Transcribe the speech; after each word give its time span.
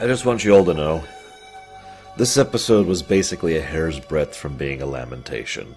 I 0.00 0.06
just 0.06 0.24
want 0.24 0.44
you 0.44 0.54
all 0.54 0.64
to 0.64 0.72
know 0.72 1.04
this 2.16 2.38
episode 2.38 2.86
was 2.86 3.02
basically 3.02 3.58
a 3.58 3.60
hair's 3.60 4.00
breadth 4.00 4.34
from 4.34 4.56
being 4.56 4.80
a 4.80 4.86
lamentation. 4.86 5.74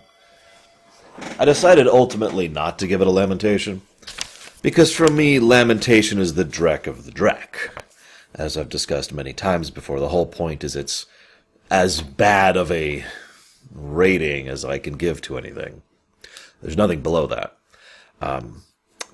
I 1.37 1.43
decided 1.43 1.87
ultimately 1.87 2.47
not 2.47 2.79
to 2.79 2.87
give 2.87 3.01
it 3.01 3.07
a 3.07 3.11
lamentation 3.11 3.81
because 4.61 4.95
for 4.95 5.09
me, 5.09 5.41
lamentation 5.41 6.19
is 6.19 6.35
the 6.35 6.45
dreck 6.45 6.87
of 6.87 7.03
the 7.03 7.11
dreck. 7.11 7.83
As 8.33 8.55
I've 8.55 8.69
discussed 8.69 9.13
many 9.13 9.33
times 9.33 9.69
before, 9.69 9.99
the 9.99 10.07
whole 10.07 10.25
point 10.25 10.63
is 10.63 10.77
it's 10.77 11.05
as 11.69 12.01
bad 12.01 12.55
of 12.55 12.71
a 12.71 13.03
rating 13.73 14.47
as 14.47 14.63
I 14.63 14.79
can 14.79 14.95
give 14.95 15.21
to 15.23 15.37
anything. 15.37 15.81
There's 16.61 16.77
nothing 16.77 17.01
below 17.01 17.27
that. 17.27 17.57
Um, 18.21 18.63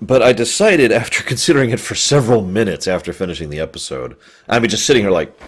but 0.00 0.22
I 0.22 0.32
decided, 0.32 0.92
after 0.92 1.22
considering 1.24 1.70
it 1.70 1.80
for 1.80 1.94
several 1.94 2.42
minutes 2.42 2.88
after 2.88 3.12
finishing 3.12 3.50
the 3.50 3.60
episode, 3.60 4.16
I 4.48 4.58
mean, 4.58 4.70
just 4.70 4.86
sitting 4.86 5.02
here 5.02 5.10
like, 5.10 5.38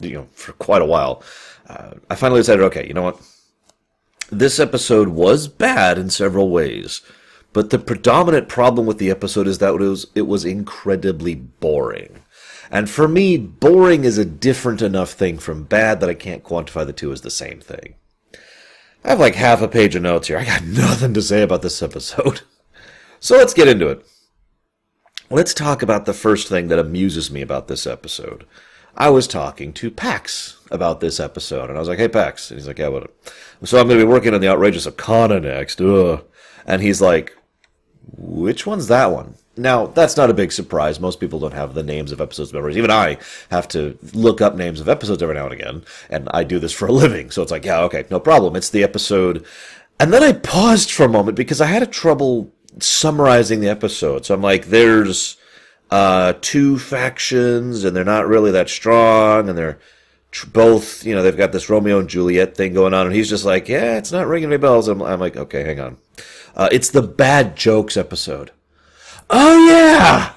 you 0.00 0.14
know, 0.14 0.28
for 0.32 0.52
quite 0.52 0.82
a 0.82 0.86
while, 0.86 1.22
uh, 1.68 1.92
I 2.08 2.14
finally 2.14 2.40
decided, 2.40 2.64
okay, 2.64 2.86
you 2.86 2.94
know 2.94 3.02
what? 3.02 3.20
This 4.30 4.58
episode 4.58 5.08
was 5.08 5.48
bad 5.48 5.98
in 5.98 6.10
several 6.10 6.50
ways, 6.50 7.00
but 7.52 7.70
the 7.70 7.78
predominant 7.78 8.48
problem 8.48 8.86
with 8.86 8.98
the 8.98 9.10
episode 9.10 9.46
is 9.46 9.58
that 9.58 9.74
it 9.74 9.78
was 9.78 10.06
it 10.14 10.26
was 10.26 10.44
incredibly 10.44 11.34
boring. 11.34 12.22
And 12.70 12.90
for 12.90 13.06
me, 13.06 13.36
boring 13.36 14.04
is 14.04 14.18
a 14.18 14.24
different 14.24 14.82
enough 14.82 15.12
thing 15.12 15.38
from 15.38 15.62
bad 15.62 16.00
that 16.00 16.10
I 16.10 16.14
can't 16.14 16.42
quantify 16.42 16.84
the 16.84 16.92
two 16.92 17.12
as 17.12 17.20
the 17.20 17.30
same 17.30 17.60
thing. 17.60 17.94
I 19.04 19.10
have 19.10 19.20
like 19.20 19.36
half 19.36 19.62
a 19.62 19.68
page 19.68 19.94
of 19.94 20.02
notes 20.02 20.26
here. 20.26 20.38
I 20.38 20.44
got 20.44 20.64
nothing 20.64 21.14
to 21.14 21.22
say 21.22 21.42
about 21.42 21.62
this 21.62 21.82
episode. 21.82 22.40
So 23.20 23.36
let's 23.36 23.54
get 23.54 23.68
into 23.68 23.88
it. 23.88 24.06
Let's 25.30 25.54
talk 25.54 25.82
about 25.82 26.06
the 26.06 26.12
first 26.12 26.48
thing 26.48 26.68
that 26.68 26.78
amuses 26.78 27.30
me 27.30 27.42
about 27.42 27.68
this 27.68 27.86
episode. 27.86 28.46
I 28.96 29.10
was 29.10 29.26
talking 29.26 29.72
to 29.74 29.90
Pax 29.90 30.58
about 30.70 31.00
this 31.00 31.20
episode, 31.20 31.68
and 31.68 31.76
I 31.76 31.80
was 31.80 31.88
like, 31.88 31.98
"Hey, 31.98 32.08
Pax," 32.08 32.50
and 32.50 32.58
he's 32.58 32.66
like, 32.66 32.78
"Yeah, 32.78 32.88
what?" 32.88 33.10
So 33.64 33.78
I'm 33.78 33.88
going 33.88 33.98
to 33.98 34.06
be 34.06 34.10
working 34.10 34.34
on 34.34 34.40
the 34.40 34.48
outrageous 34.48 34.86
Okona 34.86 35.42
next, 35.42 35.80
Ugh. 35.80 36.24
and 36.66 36.80
he's 36.80 37.00
like, 37.00 37.36
"Which 38.16 38.66
one's 38.66 38.86
that 38.88 39.10
one?" 39.10 39.34
Now 39.56 39.86
that's 39.86 40.16
not 40.16 40.30
a 40.30 40.34
big 40.34 40.52
surprise. 40.52 41.00
Most 41.00 41.18
people 41.18 41.38
don't 41.40 41.54
have 41.54 41.74
the 41.74 41.82
names 41.82 42.12
of 42.12 42.20
episodes 42.20 42.52
memories. 42.52 42.76
Even 42.76 42.90
I 42.90 43.18
have 43.50 43.68
to 43.68 43.98
look 44.12 44.40
up 44.40 44.54
names 44.54 44.80
of 44.80 44.88
episodes 44.88 45.22
every 45.22 45.34
now 45.34 45.44
and 45.44 45.54
again, 45.54 45.84
and 46.08 46.28
I 46.32 46.44
do 46.44 46.58
this 46.58 46.72
for 46.72 46.86
a 46.86 46.92
living. 46.92 47.30
So 47.30 47.42
it's 47.42 47.52
like, 47.52 47.64
yeah, 47.64 47.80
okay, 47.82 48.04
no 48.10 48.20
problem. 48.20 48.56
It's 48.56 48.70
the 48.70 48.84
episode. 48.84 49.44
And 49.98 50.12
then 50.12 50.22
I 50.22 50.32
paused 50.32 50.92
for 50.92 51.04
a 51.04 51.08
moment 51.08 51.36
because 51.36 51.60
I 51.60 51.66
had 51.66 51.82
a 51.82 51.86
trouble 51.86 52.52
summarizing 52.78 53.60
the 53.60 53.68
episode. 53.68 54.26
So 54.26 54.34
I'm 54.34 54.42
like, 54.42 54.66
there's 54.66 55.36
uh, 55.90 56.34
two 56.40 56.78
factions, 56.78 57.84
and 57.84 57.96
they're 57.96 58.04
not 58.04 58.26
really 58.26 58.50
that 58.50 58.68
strong, 58.68 59.48
and 59.48 59.56
they're 59.56 59.78
tr- 60.30 60.48
both, 60.48 61.04
you 61.04 61.14
know, 61.14 61.22
they've 61.22 61.36
got 61.36 61.52
this 61.52 61.70
Romeo 61.70 61.98
and 61.98 62.08
Juliet 62.08 62.56
thing 62.56 62.74
going 62.74 62.94
on, 62.94 63.06
and 63.06 63.14
he's 63.14 63.30
just 63.30 63.44
like, 63.44 63.68
yeah, 63.68 63.96
it's 63.96 64.12
not 64.12 64.26
ringing 64.26 64.50
any 64.50 64.58
bells. 64.58 64.88
I'm, 64.88 65.02
I'm 65.02 65.20
like, 65.20 65.36
okay, 65.36 65.64
hang 65.64 65.80
on. 65.80 65.98
Uh, 66.54 66.68
it's 66.72 66.90
the 66.90 67.02
bad 67.02 67.56
jokes 67.56 67.96
episode. 67.96 68.50
Oh 69.28 69.66
yeah. 69.68 70.32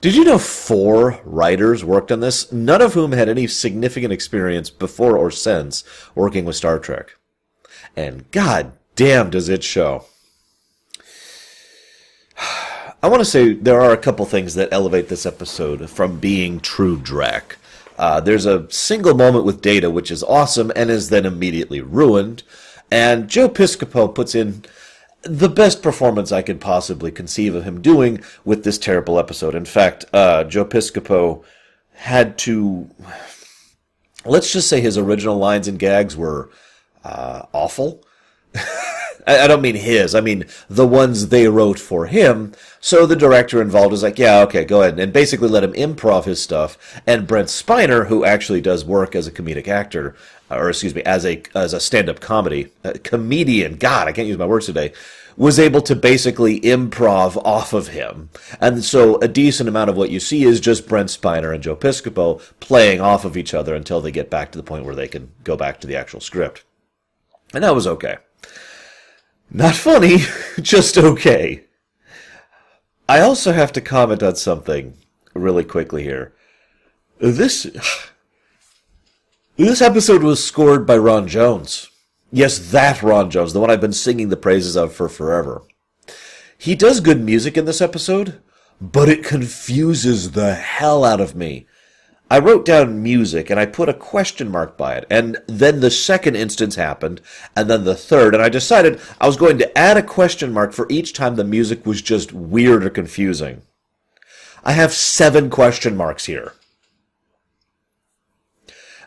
Did 0.00 0.16
you 0.16 0.24
know 0.24 0.38
four 0.38 1.18
writers 1.24 1.82
worked 1.82 2.12
on 2.12 2.20
this, 2.20 2.52
none 2.52 2.82
of 2.82 2.92
whom 2.92 3.12
had 3.12 3.28
any 3.28 3.46
significant 3.46 4.12
experience 4.12 4.68
before 4.68 5.16
or 5.16 5.30
since 5.30 5.82
working 6.14 6.44
with 6.44 6.56
Star 6.56 6.78
Trek? 6.78 7.16
And 7.96 8.30
god 8.30 8.72
damn 8.96 9.30
does 9.30 9.48
it 9.48 9.64
show. 9.64 10.04
I 13.02 13.08
want 13.08 13.20
to 13.20 13.24
say 13.24 13.52
there 13.52 13.80
are 13.80 13.92
a 13.92 13.98
couple 13.98 14.24
things 14.24 14.54
that 14.54 14.72
elevate 14.72 15.08
this 15.08 15.26
episode 15.26 15.90
from 15.90 16.18
being 16.18 16.60
true 16.60 16.98
Drek. 16.98 17.56
Uh, 17.98 18.20
there's 18.20 18.46
a 18.46 18.70
single 18.70 19.14
moment 19.14 19.44
with 19.44 19.62
Data 19.62 19.90
which 19.90 20.10
is 20.10 20.22
awesome 20.24 20.72
and 20.74 20.90
is 20.90 21.10
then 21.10 21.26
immediately 21.26 21.80
ruined, 21.80 22.42
and 22.90 23.28
Joe 23.28 23.48
Piscopo 23.48 24.12
puts 24.12 24.34
in 24.34 24.64
the 25.22 25.48
best 25.48 25.82
performance 25.82 26.32
I 26.32 26.42
could 26.42 26.60
possibly 26.60 27.10
conceive 27.10 27.54
of 27.54 27.64
him 27.64 27.80
doing 27.80 28.20
with 28.44 28.64
this 28.64 28.78
terrible 28.78 29.18
episode. 29.18 29.54
In 29.54 29.64
fact, 29.64 30.04
uh, 30.12 30.44
Joe 30.44 30.64
Piscopo 30.64 31.42
had 31.94 32.36
to, 32.38 32.90
let's 34.24 34.52
just 34.52 34.68
say 34.68 34.80
his 34.80 34.98
original 34.98 35.36
lines 35.36 35.66
and 35.66 35.78
gags 35.78 36.16
were 36.16 36.50
uh, 37.04 37.42
awful. 37.52 38.04
I, 39.26 39.46
don't 39.46 39.62
mean 39.62 39.76
his. 39.76 40.14
I 40.14 40.20
mean 40.20 40.44
the 40.68 40.86
ones 40.86 41.28
they 41.28 41.48
wrote 41.48 41.78
for 41.78 42.06
him. 42.06 42.52
So 42.80 43.06
the 43.06 43.16
director 43.16 43.62
involved 43.62 43.90
was 43.90 44.02
like, 44.02 44.18
yeah, 44.18 44.40
okay, 44.42 44.64
go 44.64 44.82
ahead, 44.82 44.98
and 44.98 45.12
basically 45.12 45.48
let 45.48 45.64
him 45.64 45.72
improv 45.72 46.24
his 46.24 46.42
stuff. 46.42 47.00
And 47.06 47.26
Brent 47.26 47.48
Spiner, 47.48 48.08
who 48.08 48.24
actually 48.24 48.60
does 48.60 48.84
work 48.84 49.14
as 49.14 49.26
a 49.26 49.32
comedic 49.32 49.68
actor, 49.68 50.14
or 50.50 50.68
excuse 50.68 50.94
me, 50.94 51.02
as 51.02 51.24
a 51.24 51.42
as 51.54 51.72
a 51.72 51.80
stand 51.80 52.08
up 52.08 52.20
comedy 52.20 52.70
a 52.82 52.98
comedian. 52.98 53.76
God, 53.76 54.08
I 54.08 54.12
can't 54.12 54.28
use 54.28 54.38
my 54.38 54.46
words 54.46 54.66
today. 54.66 54.92
Was 55.36 55.58
able 55.58 55.80
to 55.82 55.96
basically 55.96 56.60
improv 56.60 57.36
off 57.44 57.72
of 57.72 57.88
him, 57.88 58.30
and 58.60 58.84
so 58.84 59.18
a 59.20 59.26
decent 59.26 59.68
amount 59.68 59.90
of 59.90 59.96
what 59.96 60.10
you 60.10 60.20
see 60.20 60.44
is 60.44 60.60
just 60.60 60.86
Brent 60.86 61.08
Spiner 61.08 61.52
and 61.52 61.60
Joe 61.60 61.74
Piscopo 61.74 62.40
playing 62.60 63.00
off 63.00 63.24
of 63.24 63.36
each 63.36 63.52
other 63.52 63.74
until 63.74 64.00
they 64.00 64.12
get 64.12 64.30
back 64.30 64.52
to 64.52 64.58
the 64.58 64.62
point 64.62 64.84
where 64.84 64.94
they 64.94 65.08
can 65.08 65.32
go 65.42 65.56
back 65.56 65.80
to 65.80 65.88
the 65.88 65.96
actual 65.96 66.20
script, 66.20 66.62
and 67.52 67.64
that 67.64 67.74
was 67.74 67.88
okay. 67.88 68.18
Not 69.50 69.74
funny, 69.74 70.18
just 70.60 70.98
okay. 70.98 71.64
I 73.08 73.20
also 73.20 73.52
have 73.52 73.72
to 73.72 73.80
comment 73.80 74.22
on 74.22 74.36
something 74.36 74.96
really 75.34 75.64
quickly 75.64 76.02
here. 76.02 76.32
This 77.18 77.66
this 79.56 79.82
episode 79.82 80.22
was 80.22 80.44
scored 80.44 80.86
by 80.86 80.96
Ron 80.96 81.28
Jones. 81.28 81.90
Yes, 82.32 82.58
that 82.70 83.02
Ron 83.02 83.30
Jones, 83.30 83.52
the 83.52 83.60
one 83.60 83.70
I've 83.70 83.80
been 83.80 83.92
singing 83.92 84.28
the 84.28 84.36
praises 84.36 84.76
of 84.76 84.92
for 84.92 85.08
forever. 85.08 85.62
He 86.58 86.74
does 86.74 87.00
good 87.00 87.20
music 87.20 87.56
in 87.56 87.64
this 87.64 87.80
episode, 87.80 88.40
but 88.80 89.08
it 89.08 89.22
confuses 89.22 90.32
the 90.32 90.54
hell 90.54 91.04
out 91.04 91.20
of 91.20 91.36
me. 91.36 91.66
I 92.30 92.38
wrote 92.38 92.64
down 92.64 93.02
music 93.02 93.50
and 93.50 93.60
I 93.60 93.66
put 93.66 93.88
a 93.88 93.94
question 93.94 94.50
mark 94.50 94.76
by 94.76 94.94
it. 94.94 95.06
And 95.10 95.38
then 95.46 95.80
the 95.80 95.90
second 95.90 96.36
instance 96.36 96.74
happened, 96.74 97.20
and 97.54 97.68
then 97.68 97.84
the 97.84 97.94
third, 97.94 98.34
and 98.34 98.42
I 98.42 98.48
decided 98.48 99.00
I 99.20 99.26
was 99.26 99.36
going 99.36 99.58
to 99.58 99.78
add 99.78 99.96
a 99.96 100.02
question 100.02 100.52
mark 100.52 100.72
for 100.72 100.86
each 100.90 101.12
time 101.12 101.36
the 101.36 101.44
music 101.44 101.84
was 101.84 102.02
just 102.02 102.32
weird 102.32 102.84
or 102.84 102.90
confusing. 102.90 103.62
I 104.64 104.72
have 104.72 104.94
seven 104.94 105.50
question 105.50 105.96
marks 105.96 106.24
here. 106.24 106.54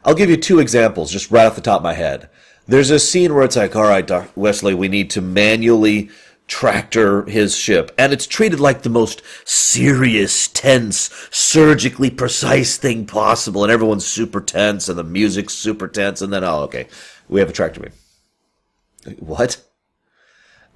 I'll 0.06 0.14
give 0.14 0.30
you 0.30 0.38
two 0.38 0.60
examples 0.60 1.12
just 1.12 1.32
right 1.32 1.46
off 1.46 1.56
the 1.56 1.62
top 1.62 1.80
of 1.80 1.84
my 1.84 1.94
head. 1.94 2.30
There's 2.68 2.92
a 2.92 3.00
scene 3.00 3.34
where 3.34 3.44
it's 3.44 3.56
like, 3.56 3.76
all 3.76 3.84
right, 3.84 4.06
Doc 4.06 4.30
Wesley, 4.36 4.74
we 4.74 4.88
need 4.88 5.10
to 5.12 5.22
manually 5.22 6.10
tractor 6.48 7.24
his 7.26 7.56
ship. 7.56 7.94
And 7.98 8.14
it's 8.14 8.26
treated 8.26 8.60
like 8.60 8.82
the 8.82 8.90
most 8.90 9.22
serious, 9.46 10.48
tense, 10.48 11.10
surgically 11.30 12.10
precise 12.10 12.78
thing 12.78 13.06
possible. 13.06 13.64
And 13.64 13.72
everyone's 13.72 14.06
super 14.06 14.42
tense 14.42 14.90
and 14.90 14.98
the 14.98 15.04
music's 15.04 15.54
super 15.54 15.88
tense. 15.88 16.22
And 16.22 16.32
then, 16.32 16.44
oh, 16.44 16.62
okay, 16.62 16.88
we 17.28 17.40
have 17.40 17.50
a 17.50 17.54
tractor 17.54 17.82
beam. 17.82 19.18
What? 19.20 19.62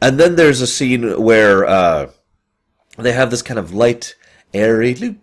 And 0.02 0.20
then 0.20 0.36
there's 0.36 0.62
a 0.62 0.68
scene 0.68 1.22
where 1.22 1.66
uh, 1.66 2.12
they 2.98 3.12
have 3.14 3.30
this 3.30 3.42
kind 3.42 3.60
of 3.60 3.74
light, 3.74 4.16
airy 4.54 4.96
loop, 4.96 5.18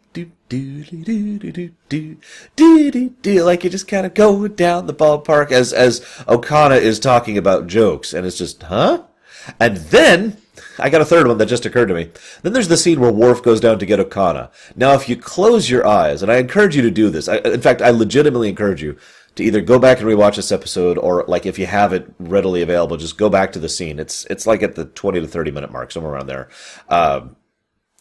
like 3.43 3.65
you 3.65 3.71
just 3.71 3.89
kind 3.89 4.07
of 4.07 4.15
go 4.15 4.49
down 4.49 4.87
the 4.87 4.95
ballpark 4.95 5.53
as 5.53 5.73
as 5.73 6.01
Okona 6.27 6.81
is 6.81 6.99
talking 6.99 7.37
about 7.37 7.67
jokes, 7.67 8.15
and 8.15 8.27
it's 8.27 8.39
just, 8.39 8.63
huh? 8.65 9.03
And 9.59 9.77
then 9.77 10.39
I 10.79 10.91
got 10.91 11.01
a 11.01 11.05
third 11.05 11.27
one 11.27 11.39
that 11.39 11.47
just 11.47 11.67
occurred 11.67 11.87
to 11.87 11.95
me. 11.95 12.11
Then 12.43 12.53
there's 12.53 12.69
the 12.69 12.77
scene 12.77 13.01
where 13.01 13.13
Worf 13.13 13.43
goes 13.43 13.61
down 13.61 13.79
to 13.79 13.87
get 13.87 14.01
Okona. 14.01 14.51
Now, 14.77 14.95
if 14.95 15.09
you 15.09 15.17
close 15.17 15.71
your 15.71 15.87
eyes, 15.87 16.23
and 16.23 16.31
I 16.31 16.37
encourage 16.37 16.77
you 16.77 16.83
to 16.83 16.91
do 16.91 17.11
this, 17.11 17.29
I, 17.29 17.39
in 17.39 17.61
fact, 17.61 17.83
I 17.83 17.91
legitimately 17.91 18.49
encourage 18.49 18.83
you 18.83 18.97
to 19.37 19.45
either 19.45 19.61
go 19.61 19.79
back 19.79 20.01
and 20.01 20.09
rewatch 20.09 20.37
this 20.37 20.53
episode, 20.53 20.99
or 20.99 21.25
like 21.29 21.47
if 21.47 21.59
you 21.59 21.67
have 21.67 21.93
it 21.93 22.13
readily 22.19 22.63
available, 22.63 22.97
just 22.97 23.19
go 23.19 23.29
back 23.29 23.53
to 23.53 23.59
the 23.61 23.69
scene. 23.69 23.99
It's 23.99 24.25
it's 24.27 24.47
like 24.47 24.63
at 24.63 24.75
the 24.75 24.85
twenty 24.85 25.21
to 25.21 25.29
thirty 25.29 25.51
minute 25.51 25.71
mark, 25.71 25.93
somewhere 25.93 26.13
around 26.13 26.27
there. 26.27 26.49
Um, 26.89 27.37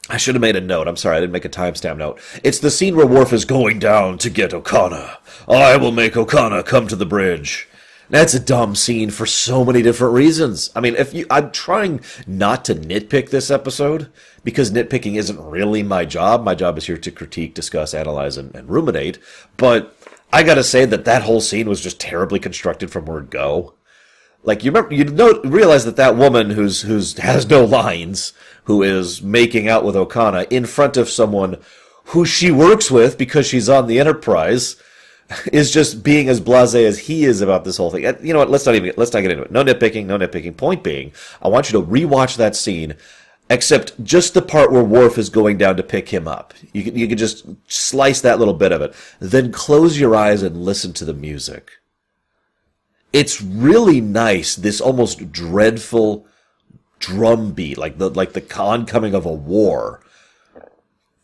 I 0.09 0.17
should 0.17 0.35
have 0.35 0.41
made 0.41 0.55
a 0.55 0.61
note. 0.61 0.87
I'm 0.87 0.97
sorry, 0.97 1.17
I 1.17 1.19
didn't 1.19 1.33
make 1.33 1.45
a 1.45 1.49
timestamp 1.49 1.97
note. 1.97 2.19
It's 2.43 2.59
the 2.59 2.71
scene 2.71 2.95
where 2.95 3.05
Worf 3.05 3.33
is 3.33 3.45
going 3.45 3.77
down 3.77 4.17
to 4.19 4.29
get 4.29 4.51
Okona. 4.51 5.17
I 5.47 5.77
will 5.77 5.91
make 5.91 6.13
Okona 6.13 6.65
come 6.65 6.87
to 6.87 6.95
the 6.95 7.05
bridge. 7.05 7.67
That's 8.09 8.33
a 8.33 8.39
dumb 8.39 8.75
scene 8.75 9.09
for 9.09 9.25
so 9.25 9.65
many 9.65 9.81
different 9.81 10.13
reasons. 10.13 10.69
I 10.75 10.79
mean, 10.79 10.95
if 10.95 11.13
you, 11.13 11.25
I'm 11.29 11.51
trying 11.51 12.01
not 12.25 12.63
to 12.65 12.75
nitpick 12.75 13.29
this 13.29 13.51
episode 13.51 14.09
because 14.43 14.71
nitpicking 14.71 15.15
isn't 15.15 15.39
really 15.39 15.83
my 15.83 16.05
job. 16.05 16.43
My 16.43 16.55
job 16.55 16.77
is 16.77 16.85
here 16.85 16.97
to 16.97 17.11
critique, 17.11 17.53
discuss, 17.53 17.93
analyze, 17.93 18.37
and, 18.37 18.55
and 18.55 18.69
ruminate. 18.69 19.19
But 19.57 19.93
I 20.31 20.43
gotta 20.43 20.63
say 20.63 20.85
that 20.85 21.05
that 21.05 21.23
whole 21.23 21.41
scene 21.41 21.67
was 21.67 21.81
just 21.81 21.99
terribly 21.99 22.39
constructed 22.39 22.91
from 22.91 23.05
word 23.05 23.29
go. 23.29 23.73
Like 24.43 24.63
you 24.63 24.71
remember, 24.71 24.95
you 24.95 25.03
know, 25.03 25.41
realize 25.41 25.83
that 25.83 25.97
that 25.97 26.15
woman 26.15 26.51
who's 26.51 26.83
who's 26.83 27.17
has 27.17 27.49
no 27.49 27.65
lines, 27.65 28.31
who 28.65 28.83
is 28.83 29.21
making 29.21 29.67
out 29.67 29.83
with 29.83 29.95
Okona 29.95 30.49
in 30.49 30.65
front 30.65 30.95
of 30.95 31.09
someone 31.09 31.57
who 32.05 32.25
she 32.25 32.51
works 32.51 32.89
with 32.89 33.17
because 33.17 33.45
she's 33.45 33.67
on 33.67 33.87
the 33.87 33.99
Enterprise, 33.99 34.77
is 35.51 35.71
just 35.71 36.03
being 36.03 36.29
as 36.29 36.39
blasé 36.39 36.85
as 36.85 36.99
he 36.99 37.25
is 37.25 37.41
about 37.41 37.65
this 37.65 37.77
whole 37.77 37.91
thing. 37.91 38.03
You 38.23 38.33
know 38.33 38.39
what? 38.39 38.49
Let's 38.49 38.65
not 38.65 38.75
even 38.75 38.93
let's 38.97 39.13
not 39.13 39.21
get 39.21 39.31
into 39.31 39.43
it. 39.43 39.51
No 39.51 39.63
nitpicking. 39.63 40.05
No 40.05 40.17
nitpicking. 40.17 40.55
Point 40.55 40.83
being, 40.83 41.11
I 41.41 41.49
want 41.49 41.71
you 41.71 41.79
to 41.79 41.85
rewatch 41.85 42.37
that 42.37 42.55
scene, 42.55 42.95
except 43.49 44.01
just 44.03 44.33
the 44.33 44.41
part 44.41 44.71
where 44.71 44.83
Worf 44.83 45.17
is 45.17 45.29
going 45.29 45.57
down 45.57 45.75
to 45.77 45.83
pick 45.83 46.09
him 46.09 46.27
up. 46.27 46.53
You 46.71 46.83
can 46.83 46.97
you 46.97 47.07
can 47.07 47.17
just 47.17 47.45
slice 47.67 48.21
that 48.21 48.39
little 48.39 48.53
bit 48.53 48.71
of 48.71 48.81
it. 48.81 48.93
Then 49.19 49.51
close 49.51 49.99
your 49.99 50.15
eyes 50.15 50.43
and 50.43 50.63
listen 50.63 50.93
to 50.93 51.05
the 51.05 51.13
music. 51.13 51.71
It's 53.11 53.41
really 53.41 53.99
nice. 53.99 54.55
This 54.55 54.79
almost 54.79 55.31
dreadful 55.31 56.25
drum 56.99 57.51
beat, 57.51 57.77
like 57.77 57.97
the 57.97 58.09
like 58.09 58.33
the 58.33 58.59
oncoming 58.59 59.13
of 59.13 59.25
a 59.25 59.33
war. 59.33 60.01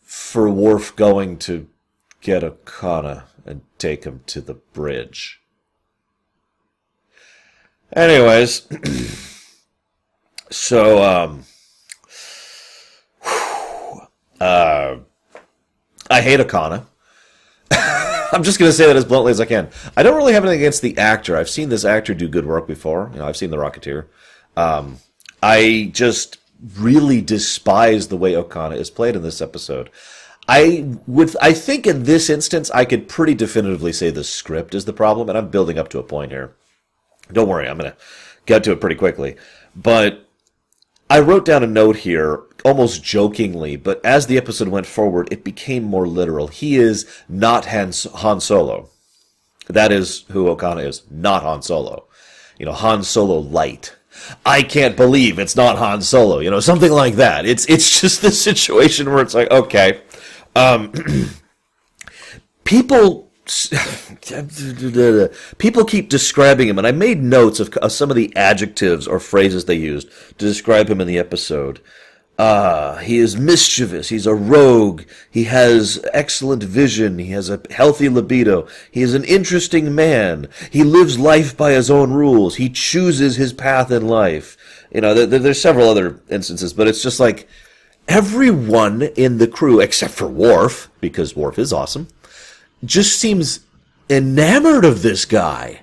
For 0.02 0.48
Worf 0.48 0.94
going 0.96 1.38
to 1.38 1.68
get 2.20 2.42
Okona 2.42 3.24
and 3.33 3.33
take 3.84 4.04
him 4.04 4.20
to 4.26 4.40
the 4.40 4.54
bridge. 4.54 5.42
Anyways, 7.94 8.66
so 10.50 11.02
um, 11.02 11.44
uh, 14.40 14.96
I 16.10 16.20
hate 16.22 16.40
Okona. 16.40 16.86
I'm 17.70 18.42
just 18.42 18.58
going 18.58 18.70
to 18.70 18.76
say 18.76 18.86
that 18.86 18.96
as 18.96 19.04
bluntly 19.04 19.30
as 19.30 19.40
I 19.40 19.44
can. 19.44 19.68
I 19.96 20.02
don't 20.02 20.16
really 20.16 20.32
have 20.32 20.44
anything 20.44 20.60
against 20.60 20.80
the 20.80 20.96
actor. 20.96 21.36
I've 21.36 21.50
seen 21.50 21.68
this 21.68 21.84
actor 21.84 22.14
do 22.14 22.26
good 22.26 22.46
work 22.46 22.66
before. 22.66 23.10
You 23.12 23.18
know, 23.18 23.26
I've 23.26 23.36
seen 23.36 23.50
The 23.50 23.58
Rocketeer. 23.58 24.06
Um, 24.56 24.98
I 25.42 25.90
just 25.92 26.38
really 26.78 27.20
despise 27.20 28.08
the 28.08 28.16
way 28.16 28.32
Okona 28.32 28.76
is 28.76 28.90
played 28.90 29.14
in 29.14 29.22
this 29.22 29.42
episode. 29.42 29.90
I 30.46 30.96
would, 31.06 31.34
I 31.40 31.52
think 31.52 31.86
in 31.86 32.04
this 32.04 32.28
instance, 32.28 32.70
I 32.72 32.84
could 32.84 33.08
pretty 33.08 33.34
definitively 33.34 33.92
say 33.92 34.10
the 34.10 34.24
script 34.24 34.74
is 34.74 34.84
the 34.84 34.92
problem, 34.92 35.28
and 35.28 35.38
I'm 35.38 35.48
building 35.48 35.78
up 35.78 35.88
to 35.90 35.98
a 35.98 36.02
point 36.02 36.32
here. 36.32 36.54
Don't 37.32 37.48
worry, 37.48 37.66
I'm 37.66 37.78
to 37.78 37.96
get 38.44 38.64
to 38.64 38.72
it 38.72 38.80
pretty 38.80 38.96
quickly. 38.96 39.36
But 39.74 40.28
I 41.08 41.20
wrote 41.20 41.44
down 41.44 41.62
a 41.62 41.66
note 41.66 41.96
here, 41.96 42.42
almost 42.64 43.02
jokingly, 43.02 43.76
but 43.76 44.04
as 44.04 44.26
the 44.26 44.36
episode 44.36 44.68
went 44.68 44.86
forward, 44.86 45.28
it 45.30 45.44
became 45.44 45.84
more 45.84 46.06
literal. 46.06 46.48
He 46.48 46.76
is 46.76 47.06
not 47.28 47.66
Han, 47.66 47.92
Han 48.16 48.40
Solo. 48.40 48.90
That 49.68 49.92
is 49.92 50.24
who 50.30 50.46
Okona 50.46 50.86
is, 50.86 51.02
not 51.10 51.42
Han 51.42 51.62
Solo. 51.62 52.06
You 52.58 52.66
know, 52.66 52.72
Han 52.72 53.02
Solo 53.02 53.38
light. 53.38 53.96
I 54.46 54.62
can't 54.62 54.96
believe 54.96 55.38
it's 55.38 55.56
not 55.56 55.78
Han 55.78 56.02
Solo, 56.02 56.38
you 56.38 56.50
know, 56.50 56.60
something 56.60 56.92
like 56.92 57.14
that. 57.14 57.46
It's 57.46 57.66
it's 57.66 58.00
just 58.00 58.22
this 58.22 58.40
situation 58.40 59.10
where 59.10 59.22
it's 59.22 59.34
like, 59.34 59.50
okay, 59.50 60.00
um, 60.54 60.92
people 62.64 63.24
people 65.58 65.84
keep 65.84 66.08
describing 66.08 66.68
him, 66.68 66.78
and 66.78 66.86
I 66.86 66.92
made 66.92 67.22
notes 67.22 67.60
of, 67.60 67.76
of, 67.76 67.92
some 67.92 68.10
of 68.10 68.16
the 68.16 68.34
adjectives 68.34 69.06
or 69.06 69.20
phrases 69.20 69.66
they 69.66 69.74
used 69.74 70.08
to 70.38 70.46
describe 70.46 70.88
him 70.88 71.00
in 71.00 71.06
the 71.06 71.18
episode. 71.18 71.80
Uh, 72.36 72.96
he 72.96 73.18
is 73.18 73.36
mischievous. 73.36 74.08
He's 74.08 74.26
a 74.26 74.34
rogue. 74.34 75.02
He 75.30 75.44
has 75.44 76.04
excellent 76.12 76.64
vision. 76.64 77.18
He 77.18 77.30
has 77.30 77.48
a 77.48 77.60
healthy 77.70 78.08
libido. 78.08 78.66
He 78.90 79.02
is 79.02 79.14
an 79.14 79.24
interesting 79.24 79.94
man. 79.94 80.48
He 80.70 80.82
lives 80.82 81.16
life 81.16 81.56
by 81.56 81.72
his 81.72 81.90
own 81.90 82.12
rules. 82.12 82.56
He 82.56 82.70
chooses 82.70 83.36
his 83.36 83.52
path 83.52 83.92
in 83.92 84.08
life. 84.08 84.56
You 84.92 85.02
know, 85.02 85.14
there, 85.14 85.38
there's 85.38 85.62
several 85.62 85.88
other 85.88 86.20
instances, 86.28 86.72
but 86.72 86.88
it's 86.88 87.02
just 87.02 87.20
like, 87.20 87.48
everyone 88.08 89.02
in 89.02 89.38
the 89.38 89.46
crew, 89.46 89.80
except 89.80 90.14
for 90.14 90.26
Worf, 90.26 90.90
because 91.00 91.36
Worf 91.36 91.58
is 91.58 91.72
awesome, 91.72 92.08
just 92.84 93.18
seems 93.18 93.60
enamored 94.08 94.84
of 94.84 95.02
this 95.02 95.24
guy. 95.24 95.82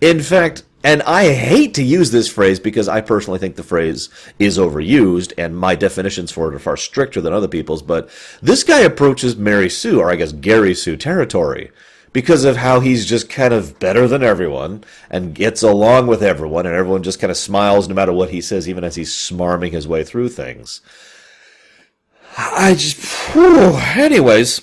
In 0.00 0.20
fact, 0.20 0.64
and 0.84 1.02
I 1.02 1.32
hate 1.32 1.74
to 1.74 1.82
use 1.82 2.12
this 2.12 2.28
phrase 2.28 2.60
because 2.60 2.88
I 2.88 3.00
personally 3.00 3.40
think 3.40 3.56
the 3.56 3.64
phrase 3.64 4.08
is 4.38 4.58
overused 4.58 5.32
and 5.36 5.56
my 5.56 5.74
definitions 5.74 6.30
for 6.30 6.48
it 6.48 6.54
are 6.54 6.60
far 6.60 6.76
stricter 6.76 7.20
than 7.20 7.32
other 7.32 7.48
people's, 7.48 7.82
but 7.82 8.08
this 8.40 8.62
guy 8.62 8.80
approaches 8.80 9.36
Mary 9.36 9.68
Sue, 9.68 10.00
or 10.00 10.10
I 10.10 10.16
guess 10.16 10.32
Gary 10.32 10.74
Sue 10.74 10.96
territory 10.96 11.72
because 12.12 12.44
of 12.44 12.56
how 12.56 12.80
he's 12.80 13.06
just 13.06 13.28
kind 13.28 13.52
of 13.52 13.78
better 13.78 14.08
than 14.08 14.22
everyone 14.22 14.82
and 15.10 15.34
gets 15.34 15.62
along 15.62 16.06
with 16.06 16.22
everyone 16.22 16.64
and 16.64 16.74
everyone 16.74 17.02
just 17.02 17.20
kind 17.20 17.30
of 17.30 17.36
smiles 17.36 17.88
no 17.88 17.94
matter 17.94 18.12
what 18.12 18.30
he 18.30 18.40
says, 18.40 18.68
even 18.68 18.84
as 18.84 18.94
he's 18.94 19.12
smarming 19.12 19.72
his 19.72 19.86
way 19.86 20.02
through 20.04 20.28
things. 20.28 20.80
I 22.38 22.74
just, 22.74 22.98
whew, 23.32 23.76
anyways. 23.76 24.62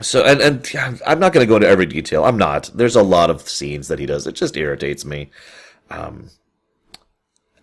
So, 0.00 0.24
and, 0.24 0.40
and 0.40 1.00
I'm 1.06 1.20
not 1.20 1.32
going 1.32 1.46
to 1.46 1.48
go 1.48 1.56
into 1.56 1.68
every 1.68 1.86
detail. 1.86 2.24
I'm 2.24 2.38
not. 2.38 2.70
There's 2.74 2.96
a 2.96 3.02
lot 3.02 3.30
of 3.30 3.48
scenes 3.48 3.88
that 3.88 3.98
he 3.98 4.06
does. 4.06 4.26
It 4.26 4.32
just 4.32 4.56
irritates 4.56 5.04
me. 5.04 5.30
Um, 5.90 6.30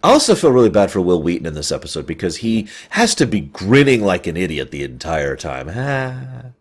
I 0.04 0.12
also 0.12 0.36
feel 0.36 0.52
really 0.52 0.70
bad 0.70 0.92
for 0.92 1.02
Wil 1.02 1.24
Wheaton 1.24 1.48
in 1.48 1.56
this 1.56 1.72
episode 1.72 2.06
because 2.06 2.38
he 2.38 2.70
has 2.92 3.16
to 3.16 3.26
be 3.26 3.42
grinning 3.42 4.04
like 4.04 4.28
an 4.28 4.38
idiot 4.38 4.72
the 4.72 4.84
entire 4.84 5.36
time. 5.36 5.68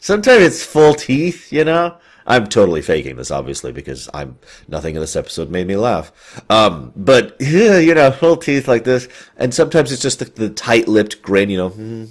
Sometimes 0.00 0.42
it's 0.42 0.64
full 0.64 0.94
teeth, 0.94 1.50
you 1.52 1.64
know? 1.64 1.96
I'm 2.26 2.46
totally 2.46 2.82
faking 2.82 3.16
this, 3.16 3.30
obviously, 3.30 3.72
because 3.72 4.08
I'm 4.14 4.38
nothing 4.68 4.94
in 4.94 5.00
this 5.00 5.16
episode 5.16 5.50
made 5.50 5.66
me 5.66 5.76
laugh. 5.76 6.12
Um, 6.50 6.92
but 6.96 7.36
yeah, 7.40 7.78
you 7.78 7.94
know, 7.94 8.10
full 8.10 8.36
teeth 8.36 8.68
like 8.68 8.84
this, 8.84 9.08
and 9.36 9.52
sometimes 9.52 9.92
it's 9.92 10.02
just 10.02 10.18
the, 10.18 10.24
the 10.26 10.50
tight-lipped 10.50 11.22
grin, 11.22 11.50
you 11.50 11.56
know. 11.58 11.68
Hmm. 11.70 12.04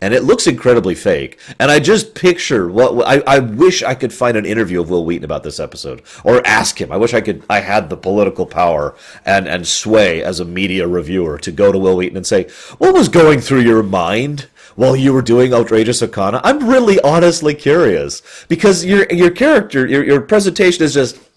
And 0.00 0.12
it 0.12 0.24
looks 0.24 0.48
incredibly 0.48 0.96
fake. 0.96 1.38
And 1.60 1.70
I 1.70 1.78
just 1.78 2.16
picture 2.16 2.68
what 2.68 3.06
I, 3.06 3.22
I 3.24 3.38
wish 3.38 3.84
I 3.84 3.94
could 3.94 4.12
find 4.12 4.36
an 4.36 4.44
interview 4.44 4.80
of 4.80 4.90
Wil 4.90 5.04
Wheaton 5.04 5.24
about 5.24 5.44
this 5.44 5.60
episode, 5.60 6.02
or 6.24 6.44
ask 6.44 6.80
him. 6.80 6.90
I 6.90 6.96
wish 6.96 7.14
I 7.14 7.20
could. 7.20 7.44
I 7.48 7.60
had 7.60 7.88
the 7.88 7.96
political 7.96 8.44
power 8.44 8.96
and 9.24 9.46
and 9.46 9.64
sway 9.64 10.20
as 10.20 10.40
a 10.40 10.44
media 10.44 10.88
reviewer 10.88 11.38
to 11.38 11.52
go 11.52 11.70
to 11.70 11.78
Wil 11.78 11.98
Wheaton 11.98 12.16
and 12.16 12.26
say, 12.26 12.48
"What 12.78 12.94
was 12.94 13.08
going 13.08 13.40
through 13.40 13.60
your 13.60 13.84
mind?" 13.84 14.48
While 14.76 14.96
you 14.96 15.12
were 15.12 15.22
doing 15.22 15.52
Outrageous 15.52 16.02
Okona? 16.02 16.40
I'm 16.44 16.68
really 16.68 17.00
honestly 17.00 17.54
curious 17.54 18.22
because 18.48 18.84
your 18.84 19.06
your 19.10 19.30
character, 19.30 19.86
your 19.86 20.04
your 20.04 20.20
presentation 20.20 20.84
is 20.84 20.94
just 20.94 21.18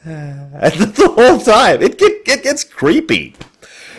the 0.04 1.12
whole 1.14 1.38
time. 1.38 1.82
It, 1.82 1.98
get, 1.98 2.12
it 2.26 2.42
gets 2.42 2.64
creepy. 2.64 3.34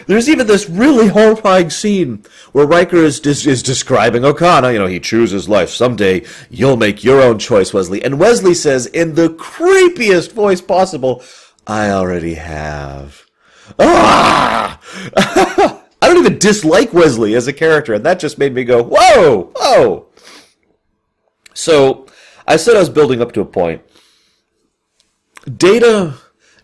There's 0.07 0.29
even 0.29 0.47
this 0.47 0.69
really 0.69 1.07
horrifying 1.07 1.69
scene 1.69 2.23
where 2.51 2.65
Riker 2.65 2.97
is, 2.97 3.19
is, 3.25 3.63
describing 3.63 4.23
Okona. 4.23 4.73
You 4.73 4.79
know, 4.79 4.87
he 4.87 4.99
chooses 4.99 5.47
life. 5.47 5.69
Someday 5.69 6.25
you'll 6.49 6.77
make 6.77 7.03
your 7.03 7.21
own 7.21 7.39
choice, 7.39 7.73
Wesley. 7.73 8.03
And 8.03 8.19
Wesley 8.19 8.53
says 8.53 8.87
in 8.87 9.15
the 9.15 9.29
creepiest 9.29 10.33
voice 10.33 10.61
possible, 10.61 11.23
I 11.67 11.89
already 11.89 12.35
have. 12.35 13.25
Ah! 13.79 15.77
I 16.01 16.07
don't 16.07 16.17
even 16.17 16.39
dislike 16.39 16.93
Wesley 16.93 17.35
as 17.35 17.47
a 17.47 17.53
character, 17.53 17.93
and 17.93 18.05
that 18.05 18.19
just 18.19 18.39
made 18.39 18.53
me 18.53 18.63
go, 18.63 18.83
whoa, 18.83 19.51
whoa. 19.55 20.07
So 21.53 22.07
I 22.47 22.55
said 22.55 22.75
I 22.75 22.79
was 22.79 22.89
building 22.89 23.21
up 23.21 23.31
to 23.33 23.41
a 23.41 23.45
point. 23.45 23.81
Data 25.45 26.15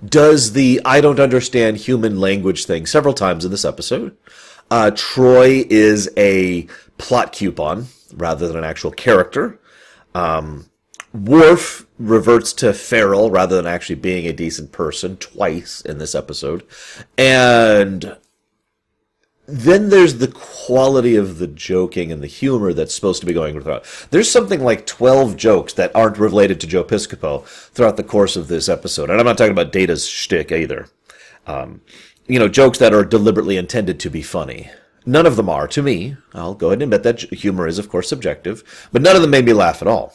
does 0.03 0.53
the 0.53 0.82
I 0.86 1.01
don't 1.01 1.20
understand 1.20 1.77
human 1.77 2.20
language 2.20 2.65
thing 2.65 2.86
several 2.86 3.13
times 3.13 3.46
in 3.46 3.51
this 3.51 3.65
episode. 3.65 4.15
Uh, 4.70 4.91
Troi 4.94 5.65
is 5.70 6.10
a 6.17 6.67
plot 6.98 7.32
coupon 7.32 7.88
rather 8.13 8.48
than 8.48 8.58
an 8.58 8.63
actual 8.63 8.91
character. 8.91 9.60
Um, 10.13 10.70
Worf 11.13 11.88
reverts 11.98 12.53
to 12.53 12.74
feral 12.74 13.32
rather 13.32 13.56
than 13.56 13.65
actually 13.65 13.96
being 13.96 14.27
a 14.27 14.34
decent 14.34 14.72
person 14.72 15.17
twice 15.17 15.82
in 15.82 15.98
this 15.98 16.13
episode. 16.13 16.63
And 17.17 18.17
then 19.48 19.88
there's 19.88 20.18
the 20.18 20.27
quality 20.27 21.16
of 21.16 21.39
the 21.39 21.48
joking 21.48 22.12
and 22.12 22.22
the 22.22 22.27
humor 22.27 22.74
that's 22.74 22.94
supposed 22.94 23.22
to 23.22 23.25
be 23.25 23.34
going 23.34 23.60
throughout. 23.60 23.86
There's 24.12 24.30
something 24.30 24.62
like 24.62 24.86
12 24.86 25.38
jokes 25.38 25.72
that 25.74 25.96
aren't 25.96 26.18
related 26.18 26.60
to 26.60 26.68
Joe 26.68 26.84
Piscopo 26.84 27.46
throughout 27.46 27.96
the 27.96 28.04
course 28.04 28.36
of 28.36 28.50
this 28.50 28.68
episode. 28.68 29.10
And 29.10 29.20
I'm 29.20 29.25
not 29.25 29.38
talking 29.38 29.54
about 29.54 29.72
Data's 29.72 30.06
shtick 30.06 30.51
either. 30.51 30.89
Um, 31.48 31.80
you 32.27 32.39
know, 32.39 32.50
jokes 32.50 32.77
that 32.80 32.94
are 32.94 33.06
deliberately 33.06 33.56
intended 33.56 34.01
to 34.01 34.10
be 34.10 34.22
funny. 34.22 34.70
None 35.06 35.25
of 35.25 35.38
them 35.38 35.48
are, 35.48 35.70
to 35.70 35.82
me. 35.82 36.18
I'll 36.34 36.54
go 36.54 36.68
ahead 36.68 36.82
and 36.82 36.94
admit 36.94 37.04
that 37.04 37.34
humor 37.34 37.68
is, 37.68 37.80
of 37.80 37.88
course, 37.88 38.10
subjective, 38.10 38.89
but 38.92 39.01
none 39.01 39.16
of 39.16 39.22
them 39.22 39.32
made 39.32 39.46
me 39.46 39.54
laugh 39.54 39.82
at 39.82 39.88
all. 39.88 40.13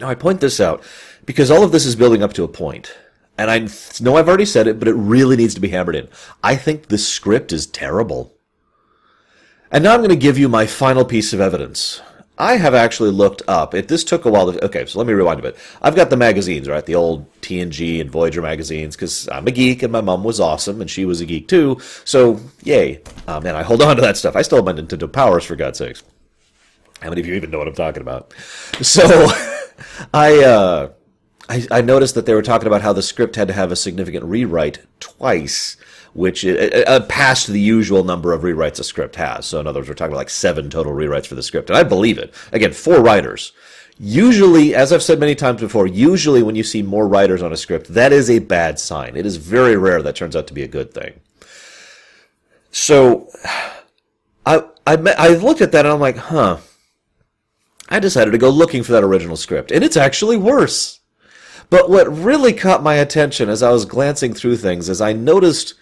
Now, 0.00 0.08
I 0.08 0.16
point 0.16 0.40
this 0.40 0.58
out 0.58 0.82
because 1.24 1.52
all 1.52 1.62
of 1.62 1.70
this 1.70 1.86
is 1.86 1.94
building 1.94 2.24
up 2.24 2.32
to 2.32 2.42
a 2.42 2.48
point 2.48 2.92
and 3.36 3.50
I 3.50 3.68
know 4.00 4.16
I've 4.16 4.28
already 4.28 4.44
said 4.44 4.66
it, 4.66 4.78
but 4.78 4.88
it 4.88 4.94
really 4.94 5.36
needs 5.36 5.54
to 5.54 5.60
be 5.60 5.68
hammered 5.68 5.96
in. 5.96 6.08
I 6.42 6.56
think 6.56 6.86
the 6.88 6.98
script 6.98 7.52
is 7.52 7.66
terrible. 7.66 8.32
And 9.70 9.82
now 9.82 9.94
I'm 9.94 10.00
going 10.00 10.10
to 10.10 10.16
give 10.16 10.38
you 10.38 10.48
my 10.48 10.66
final 10.66 11.04
piece 11.04 11.32
of 11.32 11.40
evidence. 11.40 12.00
I 12.36 12.56
have 12.56 12.74
actually 12.74 13.10
looked 13.10 13.42
up. 13.46 13.74
It 13.74 13.86
this 13.86 14.02
took 14.02 14.24
a 14.24 14.30
while. 14.30 14.52
To, 14.52 14.64
okay, 14.64 14.86
so 14.86 14.98
let 14.98 15.06
me 15.06 15.12
rewind 15.12 15.38
a 15.38 15.42
bit. 15.42 15.56
I've 15.80 15.94
got 15.94 16.10
the 16.10 16.16
magazines, 16.16 16.68
right? 16.68 16.84
The 16.84 16.96
old 16.96 17.30
TNG 17.42 18.00
and 18.00 18.10
Voyager 18.10 18.42
magazines, 18.42 18.96
because 18.96 19.28
I'm 19.28 19.46
a 19.46 19.52
geek 19.52 19.84
and 19.84 19.92
my 19.92 20.00
mom 20.00 20.24
was 20.24 20.40
awesome 20.40 20.80
and 20.80 20.90
she 20.90 21.04
was 21.04 21.20
a 21.20 21.26
geek 21.26 21.46
too. 21.46 21.78
So 22.04 22.40
yay, 22.64 23.02
man! 23.26 23.54
I 23.54 23.62
hold 23.62 23.82
on 23.82 23.94
to 23.96 24.02
that 24.02 24.16
stuff. 24.16 24.34
I 24.34 24.42
still 24.42 24.58
have 24.58 24.64
my 24.64 24.72
Nintendo 24.72 25.10
Powers 25.10 25.44
for 25.44 25.54
God's 25.54 25.78
sakes. 25.78 26.02
How 27.00 27.08
many 27.08 27.20
of 27.20 27.26
you 27.26 27.34
even 27.34 27.50
know 27.50 27.58
what 27.58 27.68
I'm 27.68 27.74
talking 27.74 28.00
about? 28.00 28.32
So 28.80 29.28
I, 30.14 30.42
uh, 30.42 30.90
I 31.48 31.66
I 31.70 31.80
noticed 31.80 32.14
that 32.14 32.26
they 32.26 32.34
were 32.34 32.42
talking 32.42 32.66
about 32.66 32.82
how 32.82 32.92
the 32.92 33.02
script 33.02 33.36
had 33.36 33.48
to 33.48 33.54
have 33.54 33.72
a 33.72 33.76
significant 33.76 34.24
rewrite 34.24 34.80
twice 35.00 35.76
which 36.14 36.44
is, 36.44 36.84
uh, 36.86 37.00
past 37.08 37.48
the 37.48 37.60
usual 37.60 38.04
number 38.04 38.32
of 38.32 38.42
rewrites 38.42 38.78
a 38.78 38.84
script 38.84 39.16
has. 39.16 39.46
So 39.46 39.60
in 39.60 39.66
other 39.66 39.80
words, 39.80 39.88
we're 39.88 39.96
talking 39.96 40.12
about 40.12 40.20
like 40.20 40.30
seven 40.30 40.70
total 40.70 40.92
rewrites 40.92 41.26
for 41.26 41.34
the 41.34 41.42
script, 41.42 41.68
and 41.68 41.76
I 41.76 41.82
believe 41.82 42.18
it. 42.18 42.32
Again, 42.52 42.72
four 42.72 43.02
writers. 43.02 43.52
Usually, 43.98 44.74
as 44.74 44.92
I've 44.92 45.02
said 45.02 45.20
many 45.20 45.34
times 45.34 45.60
before, 45.60 45.86
usually 45.86 46.42
when 46.42 46.56
you 46.56 46.62
see 46.62 46.82
more 46.82 47.06
writers 47.06 47.42
on 47.42 47.52
a 47.52 47.56
script, 47.56 47.88
that 47.94 48.12
is 48.12 48.30
a 48.30 48.40
bad 48.40 48.80
sign. 48.80 49.16
It 49.16 49.26
is 49.26 49.36
very 49.36 49.76
rare 49.76 50.02
that 50.02 50.16
turns 50.16 50.34
out 50.34 50.46
to 50.48 50.54
be 50.54 50.62
a 50.62 50.68
good 50.68 50.94
thing. 50.94 51.20
So, 52.70 53.28
I 54.46 54.64
I, 54.86 54.94
I 54.94 55.28
looked 55.28 55.62
at 55.62 55.72
that 55.72 55.86
and 55.86 55.92
I'm 55.92 56.00
like, 56.00 56.16
huh. 56.16 56.58
I 57.88 57.98
decided 58.00 58.30
to 58.30 58.38
go 58.38 58.50
looking 58.50 58.82
for 58.82 58.92
that 58.92 59.04
original 59.04 59.36
script, 59.36 59.70
and 59.70 59.84
it's 59.84 59.96
actually 59.96 60.36
worse. 60.36 61.00
But 61.70 61.90
what 61.90 62.06
really 62.06 62.52
caught 62.52 62.82
my 62.82 62.94
attention 62.94 63.48
as 63.48 63.62
I 63.62 63.70
was 63.70 63.84
glancing 63.84 64.34
through 64.34 64.56
things 64.58 64.88
is 64.88 65.00
I 65.00 65.12
noticed 65.12 65.74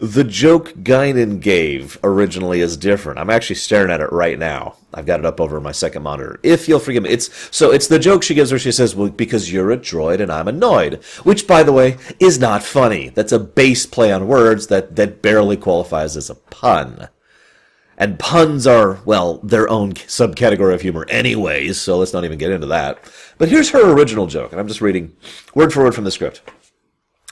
the 0.00 0.24
joke 0.24 0.72
Guinan 0.82 1.40
gave 1.40 1.98
originally 2.02 2.60
is 2.60 2.78
different. 2.78 3.18
I'm 3.18 3.28
actually 3.28 3.56
staring 3.56 3.90
at 3.90 4.00
it 4.00 4.10
right 4.10 4.38
now. 4.38 4.76
I've 4.94 5.04
got 5.04 5.20
it 5.20 5.26
up 5.26 5.40
over 5.40 5.60
my 5.60 5.72
second 5.72 6.02
monitor. 6.02 6.40
If 6.42 6.68
you'll 6.68 6.78
forgive 6.78 7.02
me, 7.02 7.10
it's 7.10 7.28
so 7.54 7.70
it's 7.70 7.86
the 7.86 7.98
joke 7.98 8.22
she 8.22 8.34
gives 8.34 8.50
where 8.50 8.58
she 8.58 8.72
says, 8.72 8.96
"Well, 8.96 9.10
because 9.10 9.52
you're 9.52 9.70
a 9.70 9.76
droid 9.76 10.20
and 10.20 10.32
I'm 10.32 10.48
annoyed," 10.48 11.04
which, 11.22 11.46
by 11.46 11.62
the 11.62 11.72
way, 11.72 11.98
is 12.18 12.38
not 12.38 12.62
funny. 12.62 13.10
That's 13.14 13.32
a 13.32 13.38
base 13.38 13.84
play 13.84 14.10
on 14.10 14.26
words 14.26 14.68
that 14.68 14.96
that 14.96 15.20
barely 15.20 15.58
qualifies 15.58 16.16
as 16.16 16.30
a 16.30 16.34
pun. 16.34 17.08
And 18.00 18.18
puns 18.18 18.66
are 18.66 18.98
well 19.04 19.38
their 19.38 19.68
own 19.68 19.92
subcategory 19.92 20.72
of 20.72 20.80
humor, 20.80 21.04
anyways. 21.10 21.78
So 21.78 21.98
let's 21.98 22.14
not 22.14 22.24
even 22.24 22.38
get 22.38 22.50
into 22.50 22.66
that. 22.68 22.98
But 23.36 23.50
here's 23.50 23.70
her 23.70 23.92
original 23.92 24.26
joke, 24.26 24.52
and 24.52 24.60
I'm 24.60 24.68
just 24.68 24.80
reading 24.80 25.14
word 25.54 25.72
for 25.72 25.84
word 25.84 25.94
from 25.94 26.04
the 26.04 26.10
script. 26.10 26.40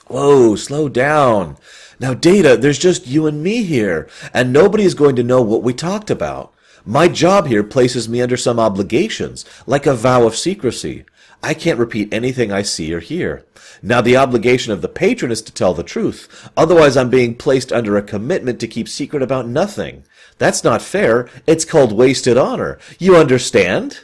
Whoa, 0.07 0.55
slow 0.55 0.87
down. 0.87 1.57
Now, 1.99 2.13
Data, 2.13 2.55
there's 2.55 2.79
just 2.79 3.07
you 3.07 3.25
and 3.25 3.43
me 3.43 3.63
here, 3.63 4.07
and 4.31 4.53
nobody 4.53 4.83
is 4.83 4.93
going 4.93 5.15
to 5.15 5.23
know 5.23 5.41
what 5.41 5.63
we 5.63 5.73
talked 5.73 6.11
about. 6.11 6.53
My 6.85 7.07
job 7.07 7.47
here 7.47 7.63
places 7.63 8.07
me 8.07 8.21
under 8.21 8.37
some 8.37 8.59
obligations, 8.59 9.45
like 9.65 9.85
a 9.85 9.93
vow 9.93 10.25
of 10.25 10.35
secrecy. 10.35 11.03
I 11.41 11.53
can't 11.53 11.79
repeat 11.79 12.13
anything 12.13 12.51
I 12.51 12.61
see 12.61 12.93
or 12.93 12.99
hear. 12.99 13.45
Now, 13.81 14.01
the 14.01 14.17
obligation 14.17 14.73
of 14.73 14.81
the 14.81 14.89
patron 14.89 15.31
is 15.31 15.41
to 15.43 15.53
tell 15.53 15.73
the 15.73 15.83
truth. 15.83 16.49
Otherwise, 16.57 16.97
I'm 16.97 17.09
being 17.09 17.35
placed 17.35 17.71
under 17.71 17.97
a 17.97 18.01
commitment 18.01 18.59
to 18.59 18.67
keep 18.67 18.89
secret 18.89 19.21
about 19.21 19.47
nothing. 19.47 20.03
That's 20.39 20.63
not 20.63 20.81
fair. 20.81 21.29
It's 21.45 21.65
called 21.65 21.91
wasted 21.91 22.37
honor. 22.37 22.79
You 22.97 23.15
understand? 23.15 23.99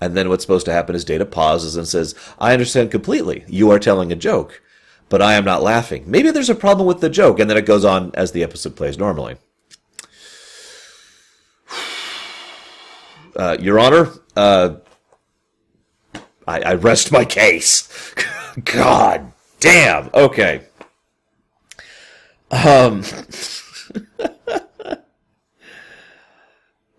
And 0.00 0.16
then 0.16 0.28
what's 0.28 0.42
supposed 0.42 0.66
to 0.66 0.72
happen 0.72 0.96
is 0.96 1.04
Data 1.04 1.24
pauses 1.24 1.76
and 1.76 1.86
says, 1.86 2.14
I 2.38 2.52
understand 2.52 2.90
completely. 2.90 3.44
You 3.46 3.70
are 3.70 3.78
telling 3.78 4.10
a 4.10 4.16
joke 4.16 4.60
but 5.08 5.22
I 5.22 5.34
am 5.34 5.44
not 5.44 5.62
laughing. 5.62 6.04
Maybe 6.06 6.30
there's 6.30 6.50
a 6.50 6.54
problem 6.54 6.86
with 6.86 7.00
the 7.00 7.10
joke, 7.10 7.38
and 7.38 7.48
then 7.48 7.56
it 7.56 7.66
goes 7.66 7.84
on 7.84 8.10
as 8.14 8.32
the 8.32 8.42
episode 8.42 8.76
plays 8.76 8.98
normally. 8.98 9.36
Uh, 13.36 13.56
Your 13.58 13.80
Honor, 13.80 14.12
uh, 14.36 14.76
I, 16.46 16.60
I 16.60 16.74
rest 16.74 17.10
my 17.10 17.24
case. 17.24 18.14
God 18.64 19.32
damn. 19.58 20.08
Okay. 20.14 20.62
Um. 22.52 23.02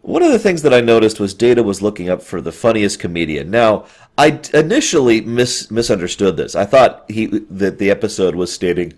One 0.01 0.21
of 0.21 0.31
the 0.31 0.39
things 0.39 0.61
that 0.61 0.73
I 0.73 0.81
noticed 0.81 1.19
was 1.19 1.33
Data 1.33 1.63
was 1.63 1.81
looking 1.81 2.09
up 2.09 2.21
for 2.21 2.39
the 2.39 2.51
funniest 2.51 2.99
comedian. 2.99 3.49
Now, 3.49 3.85
I 4.17 4.39
initially 4.53 5.21
mis- 5.21 5.71
misunderstood 5.71 6.37
this. 6.37 6.55
I 6.55 6.65
thought 6.65 7.05
he 7.09 7.25
that 7.49 7.79
the 7.79 7.89
episode 7.89 8.35
was 8.35 8.53
stating 8.53 8.93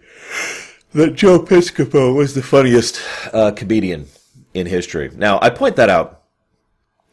that 0.93 1.15
Joe 1.15 1.39
Piscopo 1.39 2.13
was 2.13 2.33
the 2.33 2.43
funniest 2.43 3.01
uh, 3.33 3.51
comedian 3.51 4.07
in 4.53 4.67
history. 4.67 5.09
Now, 5.15 5.39
I 5.41 5.49
point 5.49 5.77
that 5.77 5.89
out 5.89 6.16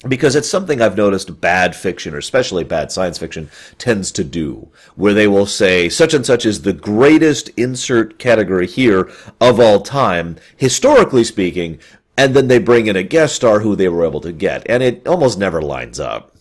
because 0.09 0.37
it's 0.37 0.49
something 0.49 0.81
I've 0.81 0.97
noticed 0.97 1.41
bad 1.41 1.75
fiction, 1.75 2.15
or 2.15 2.19
especially 2.19 2.65
bad 2.65 2.93
science 2.93 3.19
fiction, 3.19 3.51
tends 3.79 4.13
to 4.13 4.25
do, 4.25 4.69
where 4.97 5.15
they 5.15 5.27
will 5.27 5.47
say 5.47 5.89
such 5.89 6.15
and 6.15 6.25
such 6.25 6.45
is 6.45 6.63
the 6.63 6.73
greatest 6.73 7.49
insert 7.57 8.19
category 8.19 8.67
here 8.67 9.11
of 9.41 9.59
all 9.59 9.81
time, 9.81 10.37
historically 10.57 11.25
speaking, 11.25 11.79
and 12.17 12.35
then 12.35 12.49
they 12.49 12.59
bring 12.59 12.87
in 12.87 12.97
a 12.97 13.03
guest 13.03 13.35
star 13.35 13.61
who 13.61 13.75
they 13.75 13.89
were 13.89 14.05
able 14.05 14.21
to 14.21 14.33
get, 14.33 14.69
and 14.69 14.83
it 14.83 15.07
almost 15.07 15.39
never 15.39 15.63
lines 15.63 15.99
up. 15.99 16.35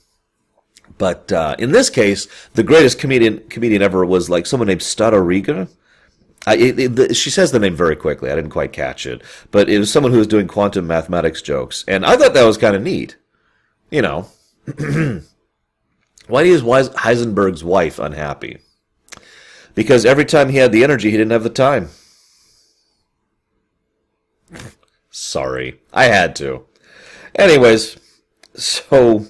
But 0.98 1.32
uh, 1.32 1.56
in 1.58 1.72
this 1.72 1.90
case, 1.90 2.28
the 2.54 2.64
greatest 2.64 3.00
comedian 3.00 3.40
comedian 3.50 3.82
ever 3.82 4.06
was 4.06 4.30
like 4.30 4.46
someone 4.46 4.68
named 4.68 4.82
Stadariga. 4.82 5.68
I, 6.46 6.58
it, 6.58 6.80
it, 6.80 6.96
the, 6.96 7.14
she 7.14 7.30
says 7.30 7.52
the 7.52 7.60
name 7.60 7.76
very 7.76 7.96
quickly. 7.96 8.30
I 8.30 8.36
didn't 8.36 8.52
quite 8.52 8.74
catch 8.74 9.06
it, 9.06 9.24
but 9.50 9.70
it 9.70 9.80
was 9.80 9.92
someone 9.92 10.12
who 10.12 10.18
was 10.18 10.28
doing 10.28 10.48
quantum 10.48 10.86
mathematics 10.86 11.42
jokes, 11.42 11.86
and 11.88 12.06
I 12.06 12.18
thought 12.18 12.34
that 12.34 12.44
was 12.44 12.58
kind 12.58 12.76
of 12.76 12.82
neat. 12.82 13.18
You 13.94 14.02
know, 14.02 14.26
why 16.28 16.42
is 16.42 16.64
Heisenberg's 16.64 17.64
wife 17.64 18.00
unhappy? 18.00 18.58
Because 19.76 20.04
every 20.04 20.26
time 20.26 20.50
he 20.50 20.58
had 20.58 20.72
the 20.72 20.84
energy, 20.84 21.12
he 21.12 21.18
didn't 21.18 21.32
have 21.32 21.44
the 21.44 21.52
time. 21.52 21.90
Sorry. 25.12 25.80
I 25.94 26.06
had 26.06 26.36
to. 26.38 26.66
Anyways, 27.36 27.98
so 28.56 29.28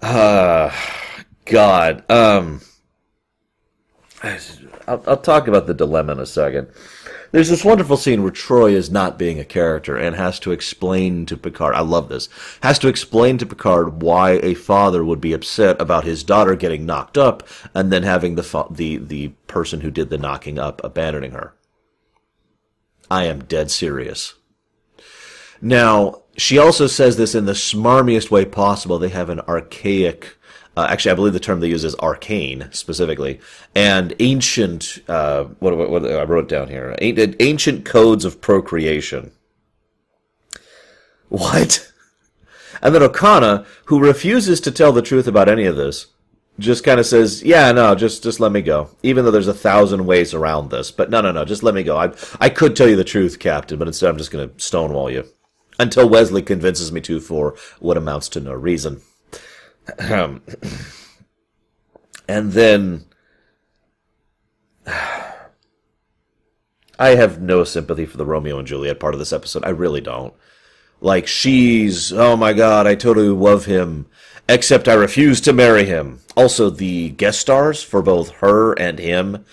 uh 0.00 0.70
God. 1.44 2.10
Um 2.10 2.62
I'll, 4.86 5.02
I'll 5.06 5.16
talk 5.16 5.48
about 5.48 5.66
the 5.66 5.74
dilemma 5.74 6.12
in 6.12 6.20
a 6.20 6.26
second. 6.26 6.68
There's 7.32 7.48
this 7.48 7.64
wonderful 7.64 7.96
scene 7.96 8.22
where 8.22 8.30
Troi 8.30 8.72
is 8.72 8.92
not 8.92 9.18
being 9.18 9.40
a 9.40 9.44
character 9.44 9.96
and 9.96 10.14
has 10.14 10.38
to 10.38 10.52
explain 10.52 11.26
to 11.26 11.36
Picard. 11.36 11.74
I 11.74 11.80
love 11.80 12.08
this. 12.08 12.28
Has 12.62 12.78
to 12.78 12.88
explain 12.88 13.38
to 13.38 13.46
Picard 13.46 14.02
why 14.02 14.38
a 14.42 14.54
father 14.54 15.04
would 15.04 15.20
be 15.20 15.32
upset 15.32 15.80
about 15.80 16.04
his 16.04 16.22
daughter 16.22 16.54
getting 16.54 16.86
knocked 16.86 17.18
up 17.18 17.42
and 17.74 17.92
then 17.92 18.04
having 18.04 18.36
the 18.36 18.44
fa- 18.44 18.68
the 18.70 18.98
the 18.98 19.28
person 19.48 19.80
who 19.80 19.90
did 19.90 20.10
the 20.10 20.18
knocking 20.18 20.60
up 20.60 20.80
abandoning 20.84 21.32
her. 21.32 21.54
I 23.10 23.24
am 23.24 23.44
dead 23.44 23.70
serious. 23.72 24.34
Now, 25.60 26.22
she 26.36 26.56
also 26.56 26.86
says 26.86 27.16
this 27.16 27.34
in 27.34 27.46
the 27.46 27.52
smarmiest 27.52 28.30
way 28.30 28.44
possible. 28.44 28.98
They 28.98 29.08
have 29.08 29.30
an 29.30 29.40
archaic, 29.40 30.36
uh, 30.76 30.86
actually, 30.90 31.12
I 31.12 31.14
believe 31.14 31.32
the 31.32 31.40
term 31.40 31.60
they 31.60 31.68
use 31.68 31.84
is 31.84 31.94
arcane 31.96 32.68
specifically, 32.72 33.40
and 33.74 34.12
ancient. 34.18 34.98
Uh, 35.08 35.44
what, 35.60 35.76
what, 35.76 35.90
what, 35.90 36.10
I 36.10 36.24
wrote 36.24 36.48
down 36.48 36.68
here: 36.68 36.96
ancient 37.00 37.84
codes 37.84 38.24
of 38.24 38.40
procreation. 38.40 39.32
What? 41.28 41.90
And 42.80 42.94
then 42.94 43.02
Okona, 43.02 43.66
who 43.86 43.98
refuses 43.98 44.60
to 44.60 44.70
tell 44.70 44.92
the 44.92 45.02
truth 45.02 45.26
about 45.26 45.48
any 45.48 45.64
of 45.64 45.74
this, 45.74 46.06
just 46.60 46.84
kind 46.84 47.00
of 47.00 47.06
says, 47.06 47.42
"Yeah, 47.42 47.72
no, 47.72 47.94
just 47.94 48.22
just 48.22 48.40
let 48.40 48.52
me 48.52 48.62
go." 48.62 48.90
Even 49.02 49.24
though 49.24 49.30
there's 49.30 49.48
a 49.48 49.54
thousand 49.54 50.06
ways 50.06 50.34
around 50.34 50.70
this, 50.70 50.90
but 50.90 51.10
no, 51.10 51.20
no, 51.20 51.32
no, 51.32 51.44
just 51.44 51.62
let 51.62 51.74
me 51.74 51.82
go. 51.82 51.96
I 51.96 52.12
I 52.40 52.50
could 52.50 52.76
tell 52.76 52.88
you 52.88 52.96
the 52.96 53.04
truth, 53.04 53.38
Captain, 53.38 53.78
but 53.78 53.88
instead 53.88 54.10
I'm 54.10 54.18
just 54.18 54.30
going 54.30 54.48
to 54.48 54.60
stonewall 54.60 55.10
you 55.10 55.24
until 55.78 56.08
Wesley 56.08 56.42
convinces 56.42 56.92
me 56.92 57.00
to 57.02 57.20
for 57.20 57.56
what 57.80 57.96
amounts 57.96 58.28
to 58.30 58.40
no 58.40 58.52
reason. 58.52 59.00
And 59.98 60.40
then 62.52 63.04
I 66.98 67.16
have 67.16 67.40
no 67.40 67.64
sympathy 67.64 68.06
for 68.06 68.16
the 68.16 68.26
Romeo 68.26 68.58
and 68.58 68.66
Juliet 68.66 69.00
part 69.00 69.14
of 69.14 69.18
this 69.18 69.32
episode. 69.32 69.64
I 69.64 69.70
really 69.70 70.00
don't. 70.00 70.34
Like 71.00 71.26
she's, 71.26 72.12
oh 72.12 72.36
my 72.36 72.52
god, 72.52 72.86
I 72.86 72.94
totally 72.94 73.28
love 73.28 73.66
him, 73.66 74.06
except 74.48 74.88
I 74.88 74.94
refuse 74.94 75.40
to 75.42 75.52
marry 75.52 75.84
him. 75.84 76.20
Also, 76.36 76.70
the 76.70 77.10
guest 77.10 77.40
stars 77.40 77.82
for 77.82 78.00
both 78.00 78.30
her 78.36 78.72
and 78.74 78.98
him 78.98 79.44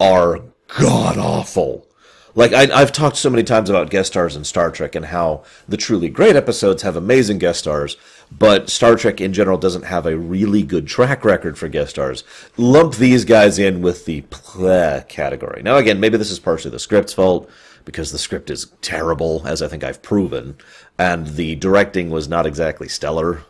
are 0.00 0.40
god 0.78 1.18
awful. 1.18 1.86
Like 2.34 2.52
I, 2.52 2.66
have 2.78 2.90
talked 2.90 3.16
so 3.16 3.30
many 3.30 3.44
times 3.44 3.70
about 3.70 3.90
guest 3.90 4.12
stars 4.12 4.34
in 4.34 4.42
Star 4.44 4.70
Trek 4.70 4.94
and 4.96 5.06
how 5.06 5.44
the 5.68 5.76
truly 5.76 6.08
great 6.08 6.34
episodes 6.34 6.82
have 6.82 6.96
amazing 6.96 7.38
guest 7.38 7.60
stars, 7.60 7.96
but 8.36 8.68
Star 8.68 8.96
Trek 8.96 9.20
in 9.20 9.32
general 9.32 9.56
doesn't 9.56 9.84
have 9.84 10.04
a 10.04 10.18
really 10.18 10.62
good 10.64 10.88
track 10.88 11.24
record 11.24 11.56
for 11.56 11.68
guest 11.68 11.90
stars. 11.90 12.24
Lump 12.56 12.96
these 12.96 13.24
guys 13.24 13.58
in 13.58 13.82
with 13.82 14.04
the 14.04 14.22
pleh 14.22 15.06
category. 15.08 15.62
Now, 15.62 15.76
again, 15.76 16.00
maybe 16.00 16.18
this 16.18 16.32
is 16.32 16.40
partially 16.40 16.72
the 16.72 16.80
script's 16.80 17.12
fault 17.12 17.48
because 17.84 18.10
the 18.10 18.18
script 18.18 18.50
is 18.50 18.72
terrible, 18.80 19.42
as 19.46 19.62
I 19.62 19.68
think 19.68 19.84
I've 19.84 20.02
proven, 20.02 20.56
and 20.98 21.28
the 21.28 21.54
directing 21.54 22.10
was 22.10 22.28
not 22.28 22.46
exactly 22.46 22.88
stellar, 22.88 23.44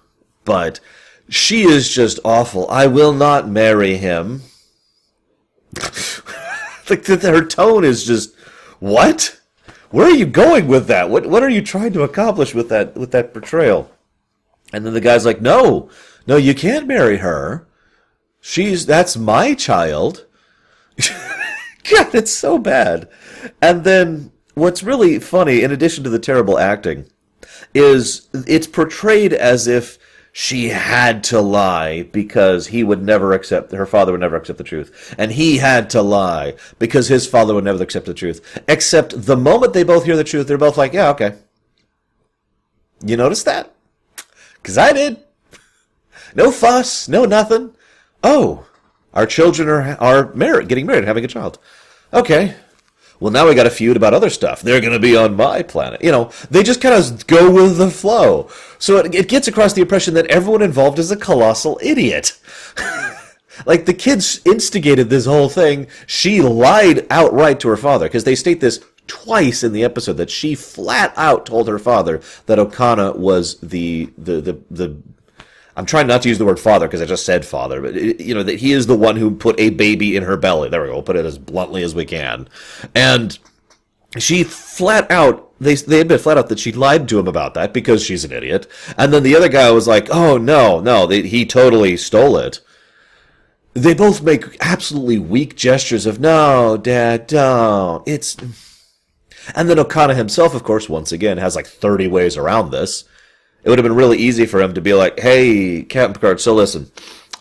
but 0.44 0.80
she 1.28 1.62
is 1.62 1.88
just 1.88 2.18
awful. 2.24 2.68
I 2.68 2.86
will 2.86 3.12
not 3.12 3.48
marry 3.48 3.96
him. 3.96 4.42
like 6.90 7.06
her 7.06 7.44
tone 7.44 7.84
is 7.84 8.04
just 8.04 8.34
what? 8.84 9.40
Where 9.90 10.08
are 10.08 10.14
you 10.14 10.26
going 10.26 10.68
with 10.68 10.88
that? 10.88 11.08
What 11.08 11.26
what 11.26 11.42
are 11.42 11.48
you 11.48 11.62
trying 11.62 11.94
to 11.94 12.02
accomplish 12.02 12.54
with 12.54 12.68
that 12.68 12.94
with 12.94 13.12
that 13.12 13.32
portrayal? 13.32 13.90
And 14.74 14.84
then 14.84 14.92
the 14.92 15.00
guy's 15.00 15.24
like, 15.24 15.40
"No, 15.40 15.88
no, 16.26 16.36
you 16.36 16.54
can't 16.54 16.86
marry 16.86 17.16
her. 17.16 17.66
She's 18.42 18.84
that's 18.84 19.16
my 19.16 19.54
child." 19.54 20.26
God, 20.98 22.14
it's 22.14 22.30
so 22.30 22.58
bad. 22.58 23.08
And 23.62 23.84
then 23.84 24.32
what's 24.52 24.82
really 24.82 25.18
funny, 25.18 25.62
in 25.62 25.72
addition 25.72 26.04
to 26.04 26.10
the 26.10 26.18
terrible 26.18 26.58
acting, 26.58 27.06
is 27.72 28.28
it's 28.34 28.66
portrayed 28.66 29.32
as 29.32 29.66
if 29.66 29.98
she 30.36 30.70
had 30.70 31.22
to 31.22 31.40
lie 31.40 32.02
because 32.02 32.66
he 32.66 32.82
would 32.82 33.00
never 33.00 33.32
accept 33.32 33.70
her 33.70 33.86
father 33.86 34.10
would 34.10 34.20
never 34.20 34.34
accept 34.34 34.58
the 34.58 34.64
truth. 34.64 35.14
And 35.16 35.30
he 35.30 35.58
had 35.58 35.88
to 35.90 36.02
lie 36.02 36.56
because 36.80 37.06
his 37.06 37.24
father 37.24 37.54
would 37.54 37.62
never 37.62 37.80
accept 37.80 38.04
the 38.04 38.14
truth. 38.14 38.60
Except 38.66 39.26
the 39.26 39.36
moment 39.36 39.74
they 39.74 39.84
both 39.84 40.04
hear 40.04 40.16
the 40.16 40.24
truth 40.24 40.48
they're 40.48 40.58
both 40.58 40.76
like 40.76 40.92
yeah 40.92 41.10
okay. 41.10 41.36
You 43.06 43.16
notice 43.16 43.44
that? 43.44 43.74
Because 44.56 44.76
i 44.76 44.92
did. 44.92 45.22
No 46.34 46.50
fuss 46.50 47.08
no 47.08 47.24
nothing. 47.24 47.72
Oh 48.24 48.66
our 49.12 49.26
children 49.26 49.68
are 49.68 49.96
are 50.00 50.34
married 50.34 50.66
getting 50.66 50.86
married 50.86 51.04
having 51.04 51.24
a 51.24 51.28
child. 51.28 51.60
Okay 52.12 52.56
well, 53.24 53.32
now 53.32 53.48
we 53.48 53.54
got 53.54 53.66
a 53.66 53.70
feud 53.70 53.96
about 53.96 54.12
other 54.12 54.28
stuff. 54.28 54.60
They're 54.60 54.82
going 54.82 54.92
to 54.92 54.98
be 54.98 55.16
on 55.16 55.34
my 55.34 55.62
planet. 55.62 56.04
You 56.04 56.12
know, 56.12 56.30
they 56.50 56.62
just 56.62 56.82
kind 56.82 56.94
of 56.94 57.26
go 57.26 57.50
with 57.50 57.78
the 57.78 57.90
flow. 57.90 58.50
So 58.78 58.98
it, 58.98 59.14
it 59.14 59.28
gets 59.30 59.48
across 59.48 59.72
the 59.72 59.80
impression 59.80 60.12
that 60.12 60.26
everyone 60.26 60.60
involved 60.60 60.98
is 60.98 61.10
a 61.10 61.16
colossal 61.16 61.80
idiot. 61.82 62.38
like 63.64 63.86
the 63.86 63.94
kids 63.94 64.42
instigated 64.44 65.08
this 65.08 65.24
whole 65.24 65.48
thing. 65.48 65.86
She 66.06 66.42
lied 66.42 67.06
outright 67.08 67.60
to 67.60 67.68
her 67.68 67.78
father 67.78 68.08
because 68.08 68.24
they 68.24 68.34
state 68.34 68.60
this 68.60 68.84
twice 69.06 69.64
in 69.64 69.72
the 69.72 69.84
episode 69.84 70.18
that 70.18 70.28
she 70.28 70.54
flat 70.54 71.14
out 71.16 71.46
told 71.46 71.66
her 71.66 71.78
father 71.78 72.20
that 72.44 72.58
Okona 72.58 73.16
was 73.16 73.58
the 73.60 74.12
the 74.18 74.42
the, 74.42 74.60
the 74.70 75.02
I'm 75.76 75.86
trying 75.86 76.06
not 76.06 76.22
to 76.22 76.28
use 76.28 76.38
the 76.38 76.44
word 76.44 76.60
father 76.60 76.86
because 76.86 77.02
I 77.02 77.06
just 77.06 77.26
said 77.26 77.44
father, 77.44 77.80
but 77.80 77.96
it, 77.96 78.20
you 78.20 78.34
know 78.34 78.42
that 78.42 78.60
he 78.60 78.72
is 78.72 78.86
the 78.86 78.96
one 78.96 79.16
who 79.16 79.34
put 79.34 79.58
a 79.58 79.70
baby 79.70 80.16
in 80.16 80.22
her 80.22 80.36
belly. 80.36 80.68
There 80.68 80.82
we 80.82 80.88
go. 80.88 80.94
We'll 80.94 81.02
put 81.02 81.16
it 81.16 81.26
as 81.26 81.38
bluntly 81.38 81.82
as 81.82 81.94
we 81.94 82.04
can, 82.04 82.48
and 82.94 83.36
she 84.18 84.44
flat 84.44 85.10
out 85.10 85.52
they 85.60 85.74
they 85.74 86.00
admit 86.00 86.20
flat 86.20 86.38
out 86.38 86.48
that 86.48 86.58
she 86.58 86.72
lied 86.72 87.08
to 87.08 87.18
him 87.18 87.26
about 87.26 87.54
that 87.54 87.72
because 87.72 88.04
she's 88.04 88.24
an 88.24 88.32
idiot. 88.32 88.66
And 88.96 89.12
then 89.12 89.22
the 89.22 89.36
other 89.36 89.48
guy 89.48 89.70
was 89.70 89.88
like, 89.88 90.08
"Oh 90.10 90.38
no, 90.38 90.80
no, 90.80 91.06
they, 91.06 91.22
he 91.22 91.44
totally 91.44 91.96
stole 91.96 92.36
it." 92.36 92.60
They 93.72 93.94
both 93.94 94.22
make 94.22 94.56
absolutely 94.60 95.18
weak 95.18 95.56
gestures 95.56 96.06
of 96.06 96.20
"No, 96.20 96.76
Dad, 96.76 97.26
don't." 97.26 98.06
It's 98.06 98.36
and 99.54 99.68
then 99.68 99.76
Okona 99.76 100.14
himself, 100.14 100.54
of 100.54 100.62
course, 100.62 100.88
once 100.88 101.12
again 101.12 101.38
has 101.38 101.56
like 101.56 101.66
30 101.66 102.06
ways 102.08 102.36
around 102.36 102.70
this 102.70 103.04
it 103.64 103.70
would 103.70 103.78
have 103.78 103.84
been 103.84 103.96
really 103.96 104.18
easy 104.18 104.46
for 104.46 104.60
him 104.60 104.74
to 104.74 104.80
be 104.80 104.94
like, 104.94 105.18
"Hey, 105.18 105.82
Captain 105.82 106.14
Picard, 106.14 106.40
so 106.40 106.54
listen." 106.54 106.90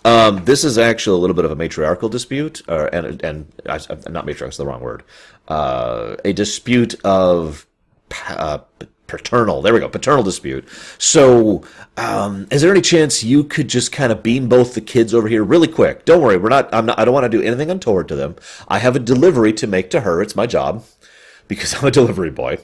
Um, 0.05 0.43
this 0.43 0.63
is 0.63 0.77
actually 0.77 1.17
a 1.17 1.21
little 1.21 1.35
bit 1.35 1.45
of 1.45 1.51
a 1.51 1.55
matriarchal 1.55 2.09
dispute, 2.09 2.61
or, 2.67 2.87
and 2.87 3.23
and 3.23 3.51
uh, 3.65 3.79
not 4.09 4.25
matriarch 4.25 4.49
is 4.49 4.57
the 4.57 4.65
wrong 4.65 4.81
word. 4.81 5.03
Uh, 5.47 6.15
a 6.25 6.33
dispute 6.33 6.95
of 7.03 7.65
uh, 8.27 8.59
paternal. 9.07 9.61
There 9.61 9.73
we 9.73 9.79
go, 9.79 9.89
paternal 9.89 10.23
dispute. 10.23 10.67
So, 10.97 11.63
um, 11.97 12.47
is 12.51 12.61
there 12.61 12.71
any 12.71 12.81
chance 12.81 13.23
you 13.23 13.43
could 13.43 13.67
just 13.67 13.91
kind 13.91 14.11
of 14.11 14.23
beam 14.23 14.49
both 14.49 14.73
the 14.73 14.81
kids 14.81 15.13
over 15.13 15.27
here 15.27 15.43
really 15.43 15.67
quick? 15.67 16.05
Don't 16.05 16.21
worry, 16.21 16.37
we're 16.37 16.49
not. 16.49 16.73
I'm 16.73 16.85
not. 16.85 16.99
I 16.99 17.05
don't 17.05 17.13
want 17.13 17.29
to 17.29 17.37
do 17.37 17.41
anything 17.41 17.69
untoward 17.69 18.07
to 18.09 18.15
them. 18.15 18.35
I 18.67 18.79
have 18.79 18.95
a 18.95 18.99
delivery 18.99 19.53
to 19.53 19.67
make 19.67 19.89
to 19.91 20.01
her. 20.01 20.21
It's 20.21 20.35
my 20.35 20.47
job 20.47 20.83
because 21.47 21.73
I'm 21.81 21.87
a 21.87 21.91
delivery 21.91 22.31
boy. 22.31 22.59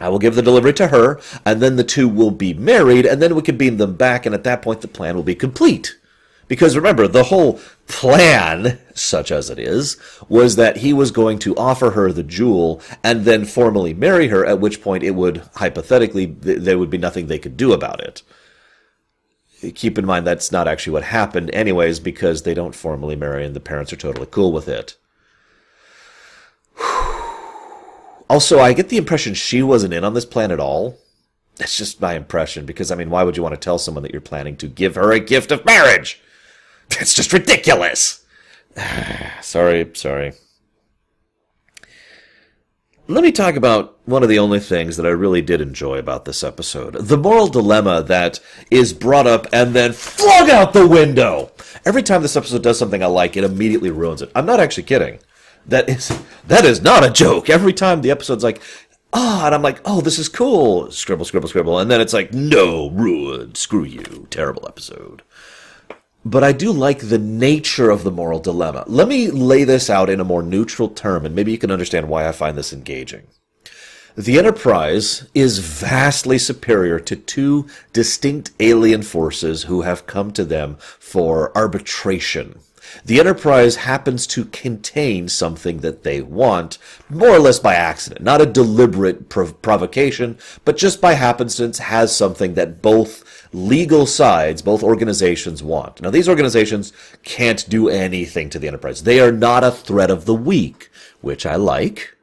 I 0.00 0.08
will 0.08 0.18
give 0.18 0.34
the 0.34 0.42
delivery 0.42 0.72
to 0.74 0.88
her, 0.88 1.20
and 1.44 1.60
then 1.60 1.76
the 1.76 1.84
two 1.84 2.08
will 2.08 2.30
be 2.30 2.54
married, 2.54 3.06
and 3.06 3.20
then 3.20 3.34
we 3.34 3.42
can 3.42 3.58
beam 3.58 3.76
them 3.76 3.94
back, 3.94 4.24
and 4.24 4.34
at 4.34 4.44
that 4.44 4.62
point 4.62 4.80
the 4.80 4.88
plan 4.88 5.14
will 5.14 5.22
be 5.22 5.34
complete. 5.34 5.96
Because 6.48 6.74
remember, 6.74 7.06
the 7.06 7.24
whole 7.24 7.60
plan, 7.86 8.80
such 8.92 9.30
as 9.30 9.50
it 9.50 9.58
is, 9.60 9.96
was 10.28 10.56
that 10.56 10.78
he 10.78 10.92
was 10.92 11.12
going 11.12 11.38
to 11.40 11.54
offer 11.56 11.90
her 11.90 12.10
the 12.10 12.24
jewel 12.24 12.82
and 13.04 13.24
then 13.24 13.44
formally 13.44 13.94
marry 13.94 14.26
her, 14.28 14.44
at 14.44 14.58
which 14.58 14.82
point 14.82 15.04
it 15.04 15.12
would, 15.12 15.42
hypothetically, 15.54 16.26
there 16.26 16.76
would 16.76 16.90
be 16.90 16.98
nothing 16.98 17.28
they 17.28 17.38
could 17.38 17.56
do 17.56 17.72
about 17.72 18.00
it. 18.00 18.22
Keep 19.76 19.96
in 19.96 20.06
mind 20.06 20.26
that's 20.26 20.50
not 20.50 20.66
actually 20.66 20.94
what 20.94 21.04
happened 21.04 21.50
anyways, 21.52 22.00
because 22.00 22.42
they 22.42 22.54
don't 22.54 22.74
formally 22.74 23.14
marry 23.14 23.44
and 23.44 23.54
the 23.54 23.60
parents 23.60 23.92
are 23.92 23.96
totally 23.96 24.26
cool 24.26 24.52
with 24.52 24.66
it. 24.66 24.96
Also, 28.30 28.60
I 28.60 28.74
get 28.74 28.90
the 28.90 28.96
impression 28.96 29.34
she 29.34 29.60
wasn't 29.60 29.92
in 29.92 30.04
on 30.04 30.14
this 30.14 30.24
plan 30.24 30.52
at 30.52 30.60
all. 30.60 30.96
That's 31.56 31.76
just 31.76 32.00
my 32.00 32.14
impression, 32.14 32.64
because, 32.64 32.92
I 32.92 32.94
mean, 32.94 33.10
why 33.10 33.24
would 33.24 33.36
you 33.36 33.42
want 33.42 33.56
to 33.56 33.60
tell 33.60 33.76
someone 33.76 34.04
that 34.04 34.12
you're 34.12 34.20
planning 34.20 34.56
to 34.58 34.68
give 34.68 34.94
her 34.94 35.10
a 35.10 35.18
gift 35.18 35.50
of 35.50 35.64
marriage? 35.64 36.20
That's 36.90 37.12
just 37.12 37.32
ridiculous! 37.32 38.24
sorry, 39.42 39.90
sorry. 39.94 40.34
Let 43.08 43.24
me 43.24 43.32
talk 43.32 43.56
about 43.56 43.98
one 44.04 44.22
of 44.22 44.28
the 44.28 44.38
only 44.38 44.60
things 44.60 44.96
that 44.96 45.06
I 45.06 45.10
really 45.10 45.42
did 45.42 45.60
enjoy 45.60 45.98
about 45.98 46.24
this 46.24 46.44
episode. 46.44 46.94
The 46.94 47.18
moral 47.18 47.48
dilemma 47.48 48.04
that 48.04 48.38
is 48.70 48.92
brought 48.92 49.26
up 49.26 49.48
and 49.52 49.74
then 49.74 49.92
flung 49.92 50.48
out 50.52 50.72
the 50.72 50.86
window. 50.86 51.50
Every 51.84 52.04
time 52.04 52.22
this 52.22 52.36
episode 52.36 52.62
does 52.62 52.78
something 52.78 53.02
I 53.02 53.06
like, 53.06 53.36
it 53.36 53.42
immediately 53.42 53.90
ruins 53.90 54.22
it. 54.22 54.30
I'm 54.36 54.46
not 54.46 54.60
actually 54.60 54.84
kidding. 54.84 55.18
That 55.66 55.88
is 55.88 56.20
that 56.46 56.64
is 56.64 56.82
not 56.82 57.04
a 57.04 57.10
joke. 57.10 57.48
Every 57.48 57.72
time 57.72 58.00
the 58.00 58.10
episode's 58.10 58.44
like, 58.44 58.60
ah, 59.12 59.42
oh, 59.42 59.46
and 59.46 59.54
I'm 59.54 59.62
like, 59.62 59.80
oh, 59.84 60.00
this 60.00 60.18
is 60.18 60.28
cool. 60.28 60.90
Scribble, 60.90 61.24
scribble, 61.24 61.48
scribble, 61.48 61.78
and 61.78 61.90
then 61.90 62.00
it's 62.00 62.12
like, 62.12 62.32
no, 62.32 62.90
ruined. 62.90 63.56
Screw 63.56 63.84
you. 63.84 64.26
Terrible 64.30 64.66
episode. 64.66 65.22
But 66.24 66.44
I 66.44 66.52
do 66.52 66.70
like 66.70 66.98
the 66.98 67.18
nature 67.18 67.90
of 67.90 68.04
the 68.04 68.10
moral 68.10 68.40
dilemma. 68.40 68.84
Let 68.86 69.08
me 69.08 69.30
lay 69.30 69.64
this 69.64 69.88
out 69.88 70.10
in 70.10 70.20
a 70.20 70.24
more 70.24 70.42
neutral 70.42 70.88
term, 70.88 71.24
and 71.24 71.34
maybe 71.34 71.50
you 71.50 71.58
can 71.58 71.70
understand 71.70 72.08
why 72.08 72.28
I 72.28 72.32
find 72.32 72.58
this 72.58 72.72
engaging. 72.72 73.22
The 74.16 74.38
Enterprise 74.38 75.28
is 75.34 75.60
vastly 75.60 76.36
superior 76.36 76.98
to 77.00 77.16
two 77.16 77.68
distinct 77.92 78.50
alien 78.60 79.02
forces 79.02 79.62
who 79.62 79.82
have 79.82 80.06
come 80.06 80.32
to 80.32 80.44
them 80.44 80.76
for 80.78 81.56
arbitration 81.56 82.58
the 83.04 83.20
Enterprise 83.20 83.76
happens 83.76 84.26
to 84.28 84.44
contain 84.46 85.28
something 85.28 85.78
that 85.78 86.02
they 86.02 86.20
want, 86.20 86.78
more 87.08 87.30
or 87.30 87.38
less 87.38 87.58
by 87.58 87.74
accident. 87.74 88.22
Not 88.22 88.40
a 88.40 88.46
deliberate 88.46 89.28
prov- 89.28 89.60
provocation, 89.62 90.38
but 90.64 90.76
just 90.76 91.00
by 91.00 91.14
happenstance 91.14 91.78
has 91.78 92.14
something 92.14 92.54
that 92.54 92.82
both 92.82 93.48
legal 93.52 94.06
sides, 94.06 94.62
both 94.62 94.82
organizations 94.82 95.62
want. 95.62 96.00
Now, 96.00 96.10
these 96.10 96.28
organizations 96.28 96.92
can't 97.22 97.68
do 97.68 97.88
anything 97.88 98.50
to 98.50 98.58
the 98.58 98.68
Enterprise. 98.68 99.02
They 99.02 99.20
are 99.20 99.32
not 99.32 99.64
a 99.64 99.70
threat 99.70 100.10
of 100.10 100.24
the 100.24 100.34
weak, 100.34 100.90
which 101.20 101.46
I 101.46 101.56
like. 101.56 102.16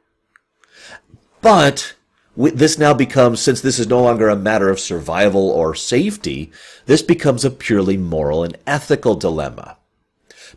But 1.40 1.94
this 2.36 2.78
now 2.78 2.94
becomes, 2.94 3.40
since 3.40 3.60
this 3.60 3.78
is 3.78 3.86
no 3.86 4.02
longer 4.02 4.28
a 4.28 4.36
matter 4.36 4.68
of 4.68 4.80
survival 4.80 5.50
or 5.50 5.74
safety, 5.74 6.52
this 6.86 7.02
becomes 7.02 7.44
a 7.44 7.50
purely 7.50 7.96
moral 7.96 8.44
and 8.44 8.56
ethical 8.66 9.14
dilemma 9.14 9.77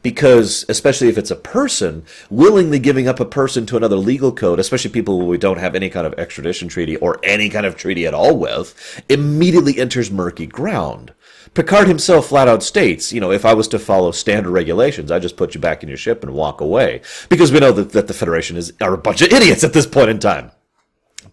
because 0.02 0.66
especially 0.70 1.08
if 1.08 1.18
it's 1.18 1.32
a 1.32 1.36
person 1.36 2.04
willingly 2.30 2.80
giving 2.80 3.08
up 3.08 3.20
a 3.20 3.26
person 3.26 3.66
to 3.66 3.78
another 3.78 3.96
legal 3.96 4.32
code 4.32 4.60
especially 4.60 4.92
people 4.92 5.20
who 5.20 5.26
we 5.26 5.38
don't 5.38 5.60
have 5.60 5.76
any 5.76 5.90
kind 5.90 6.08
of 6.08 6.14
extradition 6.16 6.68
treaty 6.68 6.96
or 6.98 7.20
any 7.24 7.50
kind 7.50 7.66
of 7.66 7.76
treaty 7.76 8.06
at 8.06 8.14
all 8.14 8.38
with 8.38 9.04
immediately 9.10 9.80
enters 9.80 10.12
murky 10.12 10.46
ground 10.46 11.14
Picard 11.54 11.90
himself 11.90 12.28
flat 12.28 12.48
out 12.48 12.64
states, 12.64 13.12
you 13.12 13.20
know, 13.20 13.32
if 13.32 13.44
I 13.44 13.54
was 13.54 13.68
to 13.70 13.80
follow 13.80 14.12
standard 14.12 14.52
regulations, 14.52 15.12
I 15.12 15.20
just 15.20 15.36
put 15.36 15.54
you 15.54 15.60
back 15.60 15.84
in 15.84 15.90
your 15.90 15.98
ship 15.98 16.24
and 16.24 16.34
walk 16.34 16.62
away. 16.62 17.02
Because 17.28 17.52
we 17.52 17.60
know 17.60 17.74
that, 17.74 17.92
that 17.92 18.08
the 18.08 18.14
Federation 18.14 18.56
is 18.56 18.72
are 18.80 18.94
a 18.94 18.98
bunch 18.98 19.22
of 19.22 19.34
idiots 19.34 19.64
at 19.66 19.74
this 19.74 19.86
point 19.86 20.10
in 20.10 20.20
time. 20.20 20.52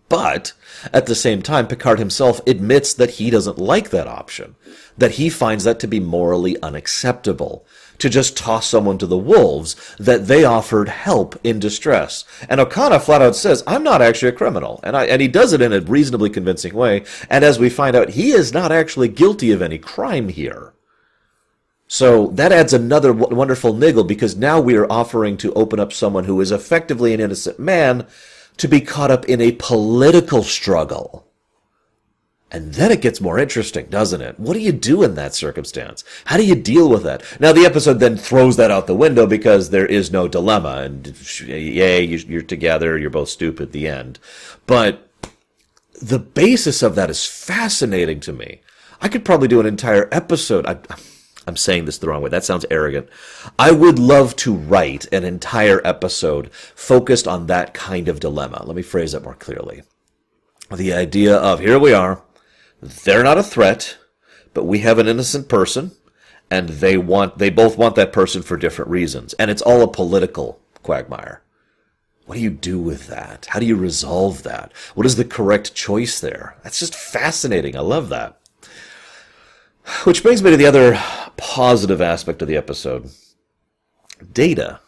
But 0.09 0.55
at 0.93 1.07
the 1.07 1.15
same 1.15 1.43
time, 1.43 1.69
Picard 1.69 1.99
himself 1.99 2.41
admits 2.47 2.95
that 2.95 3.11
he 3.13 3.31
doesn't 3.31 3.59
like 3.59 3.91
that 3.91 4.09
option, 4.09 4.57
that 4.97 5.13
he 5.13 5.29
finds 5.29 5.65
that 5.65 5.79
to 5.81 5.87
be 5.87 6.01
morally 6.01 6.61
unacceptable 6.63 7.67
to 7.99 8.09
just 8.09 8.37
toss 8.37 8.67
someone 8.67 8.99
to 8.99 9.07
the 9.07 9.19
wolves, 9.19 9.77
that 9.99 10.27
they 10.27 10.45
offered 10.45 10.89
help 10.89 11.39
in 11.45 11.59
distress. 11.59 12.25
And 12.49 12.61
Okona 12.61 13.03
flat 13.03 13.23
out 13.23 13.37
says, 13.37 13.63
I'm 13.67 13.83
not 13.83 14.03
actually 14.03 14.29
a 14.29 14.33
criminal. 14.33 14.81
And, 14.83 14.97
I, 14.97 15.07
and 15.07 15.21
he 15.21 15.29
does 15.29 15.53
it 15.53 15.63
in 15.63 15.73
a 15.73 15.81
reasonably 15.81 16.31
convincing 16.31 16.75
way. 16.75 17.05
And 17.29 17.45
as 17.45 17.59
we 17.59 17.71
find 17.71 17.97
out, 17.97 18.11
he 18.11 18.31
is 18.31 18.53
not 18.53 18.73
actually 18.73 19.09
guilty 19.09 19.53
of 19.53 19.63
any 19.63 19.79
crime 19.79 20.29
here. 20.29 20.73
So 21.89 22.29
that 22.29 22.53
adds 22.53 22.73
another 22.75 23.15
w- 23.15 23.35
wonderful 23.35 23.73
niggle 23.73 24.05
because 24.05 24.37
now 24.37 24.61
we 24.61 24.77
are 24.77 24.91
offering 24.93 25.39
to 25.39 25.55
open 25.55 25.81
up 25.81 25.93
someone 25.93 26.25
who 26.25 26.41
is 26.41 26.53
effectively 26.53 27.15
an 27.15 27.21
innocent 27.21 27.59
man 27.59 28.07
to 28.59 28.69
be 28.69 28.81
caught 28.81 29.11
up 29.11 29.25
in 29.25 29.41
a 29.41 29.53
political 29.53 30.43
struggle. 30.43 31.28
And 32.51 32.73
then 32.75 32.91
it 32.91 33.03
gets 33.03 33.21
more 33.21 33.39
interesting, 33.39 33.87
doesn't 33.87 34.23
it? 34.23 34.41
What 34.41 34.55
do 34.55 34.61
you 34.61 34.73
do 34.73 35.03
in 35.03 35.15
that 35.17 35.35
circumstance? 35.35 36.03
How 36.25 36.39
do 36.39 36.47
you 36.47 36.55
deal 36.55 36.89
with 36.89 37.03
that? 37.03 37.23
Now, 37.39 37.53
the 37.53 37.67
episode 37.67 38.01
then 38.01 38.17
throws 38.17 38.57
that 38.57 38.71
out 38.71 38.87
the 38.87 38.95
window 38.95 39.27
because 39.27 39.69
there 39.69 39.85
is 39.85 40.11
no 40.11 40.29
dilemma. 40.29 40.79
And 40.79 41.15
yay, 41.47 42.03
you're 42.05 42.43
together, 42.43 42.97
you're 42.97 43.11
both 43.11 43.29
stupid, 43.29 43.73
the 43.73 43.87
end. 43.87 44.19
But 44.67 45.11
the 46.01 46.19
basis 46.19 46.83
of 46.83 46.95
that 46.95 47.11
is 47.11 47.27
fascinating 47.27 48.21
to 48.21 48.33
me. 48.33 48.63
I 49.01 49.09
could 49.09 49.27
probably 49.27 49.49
do 49.49 49.61
an 49.61 49.67
entire 49.67 50.09
episode. 50.11 50.65
I, 50.67 50.79
I'm 51.47 51.57
saying 51.57 51.85
this 51.85 51.99
the 51.99 52.09
wrong 52.09 52.23
way. 52.23 52.31
That 52.31 52.45
sounds 52.45 52.65
arrogant. 52.71 53.11
I 53.59 53.73
would 53.73 53.99
love 53.99 54.37
to 54.37 54.55
write 54.55 55.07
an 55.13 55.25
entire 55.25 55.87
episode 55.87 56.51
focused 56.53 57.29
on 57.29 57.47
that 57.47 57.75
kind 57.75 58.09
of 58.09 58.21
dilemma. 58.21 58.63
Let 58.65 58.75
me 58.75 58.83
phrase 58.83 59.13
it 59.13 59.23
more 59.23 59.35
clearly. 59.35 59.83
The 60.75 60.93
idea 60.93 61.37
of 61.37 61.61
here 61.61 61.79
we 61.79 61.93
are 61.93 62.23
they're 62.81 63.25
not 63.25 63.39
a 63.39 63.43
threat, 63.43 63.99
but 64.55 64.65
we 64.65 64.81
have 64.81 64.99
an 64.99 65.09
innocent 65.09 65.49
person, 65.49 65.93
and 66.51 66.69
they 66.69 66.97
want 66.97 67.39
they 67.39 67.51
both 67.51 67.77
want 67.77 67.95
that 67.97 68.13
person 68.13 68.43
for 68.43 68.57
different 68.57 68.91
reasons, 68.91 69.35
and 69.35 69.51
it's 69.51 69.63
all 69.63 69.83
a 69.83 69.89
political 69.89 70.61
quagmire. 70.83 71.43
What 72.27 72.35
do 72.35 72.41
you 72.41 72.51
do 72.51 72.79
with 72.79 73.07
that? 73.07 73.47
How 73.47 73.59
do 73.59 73.65
you 73.65 73.77
resolve 73.77 74.43
that? 74.43 74.73
What 74.95 75.07
is 75.07 75.17
the 75.17 75.25
correct 75.25 75.75
choice 75.75 76.21
there? 76.21 76.57
That's 76.63 76.79
just 76.79 76.95
fascinating. 76.95 77.75
I 77.75 77.81
love 77.81 78.11
that. 78.11 78.39
Which 80.05 80.23
brings 80.23 80.43
me 80.43 80.51
to 80.51 80.57
the 80.59 80.67
other 80.67 81.01
positive 81.39 82.03
aspect 82.03 82.43
of 82.43 82.49
the 82.49 82.57
episode 82.57 83.11
data. 84.33 84.81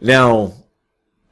Now, 0.00 0.52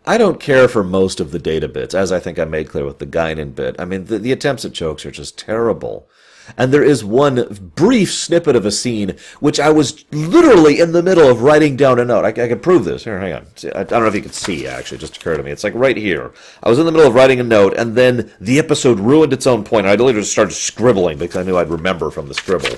I 0.06 0.18
don't 0.18 0.38
care 0.38 0.68
for 0.68 0.84
most 0.84 1.18
of 1.18 1.32
the 1.32 1.38
data 1.38 1.66
bits, 1.66 1.94
as 1.94 2.12
I 2.12 2.20
think 2.20 2.38
I 2.38 2.44
made 2.44 2.68
clear 2.68 2.84
with 2.84 3.00
the 3.00 3.06
Guinan 3.06 3.54
bit. 3.54 3.74
I 3.78 3.84
mean, 3.84 4.04
the, 4.04 4.18
the 4.18 4.32
attempts 4.32 4.64
at 4.64 4.72
jokes 4.72 5.04
are 5.04 5.10
just 5.10 5.36
terrible. 5.36 6.08
And 6.56 6.72
there 6.72 6.84
is 6.84 7.04
one 7.04 7.72
brief 7.74 8.12
snippet 8.12 8.54
of 8.54 8.64
a 8.64 8.70
scene 8.70 9.16
which 9.40 9.58
I 9.58 9.70
was 9.70 10.04
literally 10.12 10.78
in 10.78 10.92
the 10.92 11.02
middle 11.02 11.28
of 11.28 11.42
writing 11.42 11.74
down 11.76 11.98
a 11.98 12.04
note. 12.04 12.24
I, 12.24 12.28
I 12.28 12.48
can 12.48 12.60
prove 12.60 12.84
this. 12.84 13.02
Here, 13.02 13.18
hang 13.18 13.32
on. 13.32 13.46
I, 13.74 13.80
I 13.80 13.82
don't 13.82 14.02
know 14.02 14.06
if 14.06 14.14
you 14.14 14.22
can 14.22 14.30
see, 14.30 14.66
actually. 14.68 14.98
It 14.98 15.00
just 15.00 15.16
occurred 15.16 15.38
to 15.38 15.42
me. 15.42 15.50
It's 15.50 15.64
like 15.64 15.74
right 15.74 15.96
here. 15.96 16.32
I 16.62 16.68
was 16.68 16.78
in 16.78 16.86
the 16.86 16.92
middle 16.92 17.08
of 17.08 17.14
writing 17.14 17.40
a 17.40 17.42
note, 17.42 17.74
and 17.76 17.96
then 17.96 18.32
the 18.40 18.60
episode 18.60 19.00
ruined 19.00 19.32
its 19.32 19.46
own 19.46 19.64
point. 19.64 19.86
I 19.86 19.90
literally 19.92 20.12
just 20.12 20.30
started 20.30 20.54
scribbling 20.54 21.18
because 21.18 21.36
I 21.36 21.42
knew 21.42 21.56
I'd 21.56 21.68
remember 21.68 22.10
from 22.10 22.28
the 22.28 22.34
scribble 22.34 22.76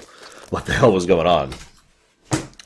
what 0.49 0.65
the 0.65 0.73
hell 0.73 0.93
was 0.93 1.05
going 1.05 1.27
on. 1.27 1.53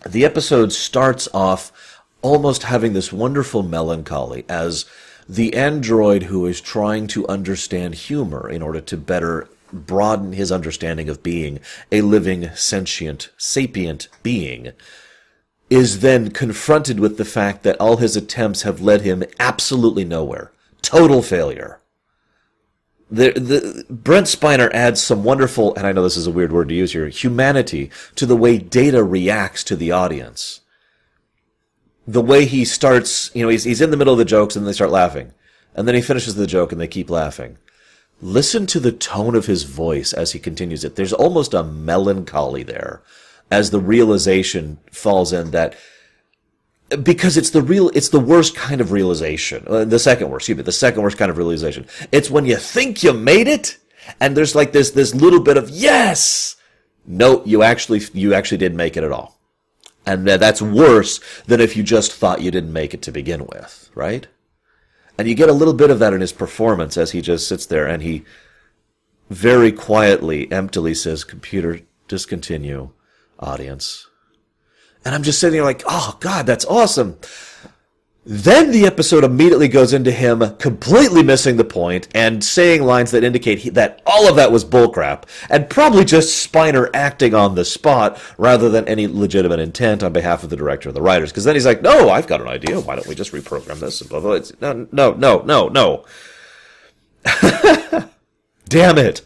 The 0.07 0.25
episode 0.25 0.73
starts 0.73 1.29
off 1.35 1.92
almost 2.23 2.63
having 2.65 2.93
this 2.93 3.13
wonderful 3.13 3.63
melancholy 3.63 4.45
as 4.49 4.87
the 5.29 5.55
android 5.55 6.25
who 6.25 6.47
is 6.47 6.61
trying 6.61 7.07
to 7.09 7.27
understand 7.29 7.95
humor 7.95 8.49
in 8.49 8.63
order 8.63 8.81
to 8.81 8.97
better 8.97 9.49
broaden 9.73 10.33
his 10.33 10.53
understanding 10.53 11.09
of 11.09 11.23
being 11.23 11.59
a 11.91 12.03
living, 12.03 12.51
sentient, 12.55 13.31
sapient 13.37 14.09
being, 14.23 14.73
is 15.71 16.01
then 16.01 16.31
confronted 16.31 17.01
with 17.01 17.17
the 17.17 17.25
fact 17.25 17.63
that 17.63 17.81
all 17.81 17.97
his 17.97 18.15
attempts 18.15 18.63
have 18.63 18.83
led 18.83 19.01
him 19.01 19.25
absolutely 19.41 20.05
nowhere. 20.05 20.53
Total 20.83 21.23
failure. 21.23 21.81
The, 23.11 23.33
the, 23.33 23.85
Brent 23.89 24.27
Spiner 24.27 24.71
adds 24.73 25.03
some 25.03 25.25
wonderful, 25.25 25.75
and 25.75 25.87
I 25.87 25.93
know 25.93 26.03
this 26.03 26.17
is 26.17 26.27
a 26.27 26.31
weird 26.31 26.53
word 26.53 26.69
to 26.69 26.75
use 26.75 26.93
here, 26.93 27.09
humanity 27.09 27.91
to 28.17 28.27
the 28.27 28.37
way 28.37 28.59
Data 28.59 29.03
reacts 29.03 29.65
to 29.65 29.77
the 29.77 29.93
audience 29.93 30.61
the 32.07 32.21
way 32.21 32.45
he 32.45 32.65
starts, 32.65 33.31
you 33.35 33.43
know, 33.43 33.49
he's, 33.49 33.65
he's 33.65 33.81
in 33.81 33.91
the 33.91 33.97
middle 33.97 34.13
of 34.13 34.19
the 34.19 34.25
jokes 34.25 34.57
and 34.57 34.67
they 34.67 34.73
start 34.73 34.91
laughing. 34.91 35.33
And 35.75 35.87
then 35.87 35.95
he 35.95 36.03
finishes 36.03 36.35
the 36.35 36.47
joke 36.47 36.73
and 36.73 36.81
they 36.81 36.89
keep 36.89 37.11
laughing. 37.11 37.59
Listen 38.21 38.67
to 38.67 38.81
the 38.81 38.93
tone 38.93 39.35
of 39.35 39.47
his 39.47 39.65
voice 39.65 40.13
as 40.13 40.33
he 40.33 40.39
continues 40.39 40.85
it. 40.85 40.97
There's 40.97 41.13
almost 41.13 41.55
a 41.55 41.63
melancholy 41.63 42.63
there 42.63 43.03
as 43.51 43.71
the 43.71 43.81
realization 43.81 44.79
falls 44.91 45.33
in 45.33 45.51
that 45.51 45.75
because 47.03 47.37
it's 47.37 47.51
the 47.51 47.63
real, 47.63 47.89
it's 47.91 48.11
the 48.11 48.21
worst 48.21 48.55
kind 48.55 48.81
of 48.81 48.93
realization. 48.93 49.65
Uh, 49.67 49.85
the 49.85 49.99
second 49.99 50.29
worst, 50.29 50.43
excuse 50.43 50.59
me, 50.59 50.63
the 50.63 50.73
second 50.73 51.03
worst 51.03 51.19
kind 51.19 51.31
of 51.31 51.39
realization. 51.39 51.87
It's 52.13 52.31
when 52.31 52.45
you 52.45 52.57
think 52.57 53.03
you 53.03 53.13
made 53.13 53.49
it 53.49 53.79
and 54.21 54.37
there's 54.37 54.55
like 54.55 54.73
this, 54.73 54.91
this 54.91 55.15
little 55.15 55.41
bit 55.41 55.57
of 55.57 55.71
yes. 55.71 56.57
No, 57.07 57.43
you 57.45 57.63
actually, 57.63 58.03
you 58.13 58.35
actually 58.35 58.59
didn't 58.59 58.77
make 58.77 58.97
it 58.97 59.05
at 59.05 59.13
all. 59.13 59.39
And 60.05 60.27
that's 60.27 60.61
worse 60.61 61.21
than 61.47 61.61
if 61.61 61.77
you 61.77 61.83
just 61.83 62.13
thought 62.13 62.43
you 62.43 62.51
didn't 62.51 62.73
make 62.73 62.93
it 62.93 63.03
to 63.03 63.13
begin 63.13 63.47
with, 63.47 63.91
right? 63.95 64.27
And 65.17 65.29
you 65.29 65.35
get 65.35 65.49
a 65.49 65.53
little 65.55 65.75
bit 65.75 65.91
of 65.91 65.99
that 66.01 66.13
in 66.13 66.21
his 66.21 66.33
performance 66.33 66.97
as 66.97 67.13
he 67.13 67.21
just 67.21 67.47
sits 67.47 67.67
there 67.67 67.87
and 67.87 68.03
he 68.03 68.25
very 69.31 69.71
quietly, 69.71 70.51
emptily 70.51 70.95
says, 70.95 71.23
computer, 71.23 71.81
discontinue, 72.09 72.91
audience. 73.39 74.09
And 75.05 75.15
I'm 75.15 75.23
just 75.23 75.39
sitting 75.39 75.55
there 75.55 75.65
like, 75.65 75.83
oh 75.87 76.17
God, 76.21 76.47
that's 76.47 76.65
awesome. 76.65 77.19
Then 78.25 78.71
the 78.71 78.87
episode 78.87 79.25
immediately 79.25 79.67
goes 79.67 79.93
into 79.93 80.13
him 80.13 80.57
completely 80.59 81.25
missing 81.25 81.57
the 81.57 81.65
point 81.65 82.07
and 82.15 82.45
saying 82.45 82.85
lines 82.85 83.11
that 83.11 83.25
indicate 83.25 83.59
he, 83.61 83.71
that 83.71 84.01
all 84.07 84.29
of 84.29 84.37
that 84.37 84.53
was 84.53 84.65
bullcrap 84.65 85.25
and 85.51 85.69
probably 85.69 86.05
just 86.05 86.49
Spiner 86.49 86.89
acting 86.95 87.35
on 87.35 87.57
the 87.57 87.65
spot 87.65 88.21
rather 88.39 88.69
than 88.69 88.87
any 88.87 89.09
legitimate 89.09 89.59
intent 89.59 90.05
on 90.05 90.13
behalf 90.13 90.45
of 90.45 90.51
the 90.51 90.57
director 90.57 90.89
and 90.89 90.95
the 90.97 91.03
writers. 91.03 91.33
Because 91.33 91.43
then 91.43 91.57
he's 91.57 91.67
like, 91.67 91.83
"No, 91.83 92.11
I've 92.11 92.29
got 92.29 92.41
an 92.41 92.47
idea. 92.47 92.79
Why 92.81 92.95
don't 92.95 93.09
we 93.09 93.17
just 93.17 93.33
reprogram 93.33 93.81
this?" 93.81 94.01
And 94.01 94.09
blah 94.09 94.21
blah. 94.21 94.33
It's, 94.33 94.53
no, 94.61 94.87
no, 94.93 95.15
no, 95.15 95.41
no, 95.41 95.67
no. 95.67 96.05
Damn 98.69 98.99
it. 98.99 99.23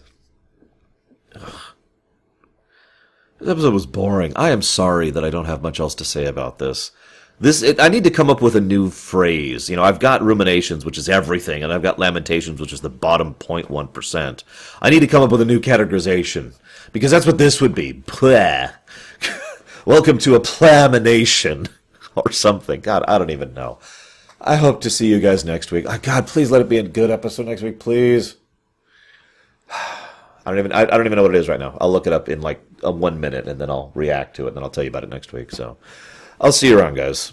This 3.39 3.51
episode 3.51 3.75
was 3.75 3.85
boring. 3.85 4.33
I 4.37 4.49
am 4.51 4.63
sorry 4.63 5.11
that 5.11 5.23
I 5.23 5.29
don't 5.29 5.45
have 5.45 5.61
much 5.61 5.81
else 5.81 5.95
to 5.97 6.05
say 6.05 6.25
about 6.25 6.59
this. 6.59 6.93
This 7.39 7.63
it, 7.63 7.79
I 7.79 7.89
need 7.89 8.05
to 8.05 8.11
come 8.11 8.31
up 8.31 8.41
with 8.41 8.57
a 8.57 8.63
new 8.63 8.89
phrase. 8.89 9.69
You 9.69 9.77
know, 9.77 9.85
I've 9.85 10.01
got 10.01 10.23
ruminations, 10.23 10.87
which 10.87 10.97
is 10.97 11.09
everything, 11.09 11.63
and 11.63 11.71
I've 11.71 11.83
got 11.83 11.99
lamentations, 11.99 12.61
which 12.61 12.73
is 12.73 12.81
the 12.81 12.89
bottom 12.89 13.35
0.1 13.35 13.93
percent. 13.93 14.43
I 14.81 14.89
need 14.89 15.01
to 15.01 15.07
come 15.07 15.23
up 15.23 15.31
with 15.31 15.43
a 15.43 15.47
new 15.47 15.61
categorization 15.61 16.55
because 16.93 17.11
that's 17.11 17.27
what 17.27 17.37
this 17.37 17.61
would 17.61 17.75
be. 17.75 17.93
Pleh. 17.93 18.73
Welcome 19.85 20.17
to 20.19 20.35
a 20.35 20.41
plamination 20.41 21.69
or 22.15 22.33
something. 22.33 22.81
God, 22.81 23.05
I 23.07 23.19
don't 23.19 23.31
even 23.31 23.53
know. 23.53 23.81
I 24.41 24.57
hope 24.57 24.81
to 24.83 24.91
see 24.91 25.09
you 25.09 25.21
guys 25.21 25.45
next 25.45 25.71
week. 25.71 25.85
Oh, 25.87 25.99
God, 26.01 26.27
please 26.27 26.51
let 26.51 26.63
it 26.63 26.71
be 26.71 26.79
a 26.79 26.83
good 26.83 27.11
episode 27.11 27.47
next 27.47 27.63
week, 27.63 27.79
please. 27.79 28.37
I 29.71 30.51
don't 30.51 30.59
even 30.59 30.73
I, 30.73 30.83
I, 30.83 30.85
don't 30.85 31.07
even 31.07 31.17
know 31.17 31.23
what 31.23 31.35
it 31.35 31.39
is 31.39 31.49
right 31.49 31.59
now. 31.59 31.77
I'll 31.81 31.91
look 31.91 32.07
it 32.07 32.13
up 32.13 32.29
in 32.29 32.41
like 32.41 32.65
a 32.83 32.91
one 32.91 33.21
minute 33.21 33.49
and 33.49 33.61
then 33.61 33.69
I'll 33.69 33.91
react 33.95 34.37
to 34.37 34.45
it 34.45 34.49
and 34.49 34.57
then 34.57 34.63
I'll 34.63 34.71
tell 34.71 34.85
you 34.85 34.91
about 34.91 35.03
it 35.03 35.11
next 35.11 35.33
week. 35.33 35.51
So. 35.51 35.77
I'll 36.41 36.53
see 36.53 36.69
you 36.69 36.79
around, 36.79 36.95
guys. 36.95 37.33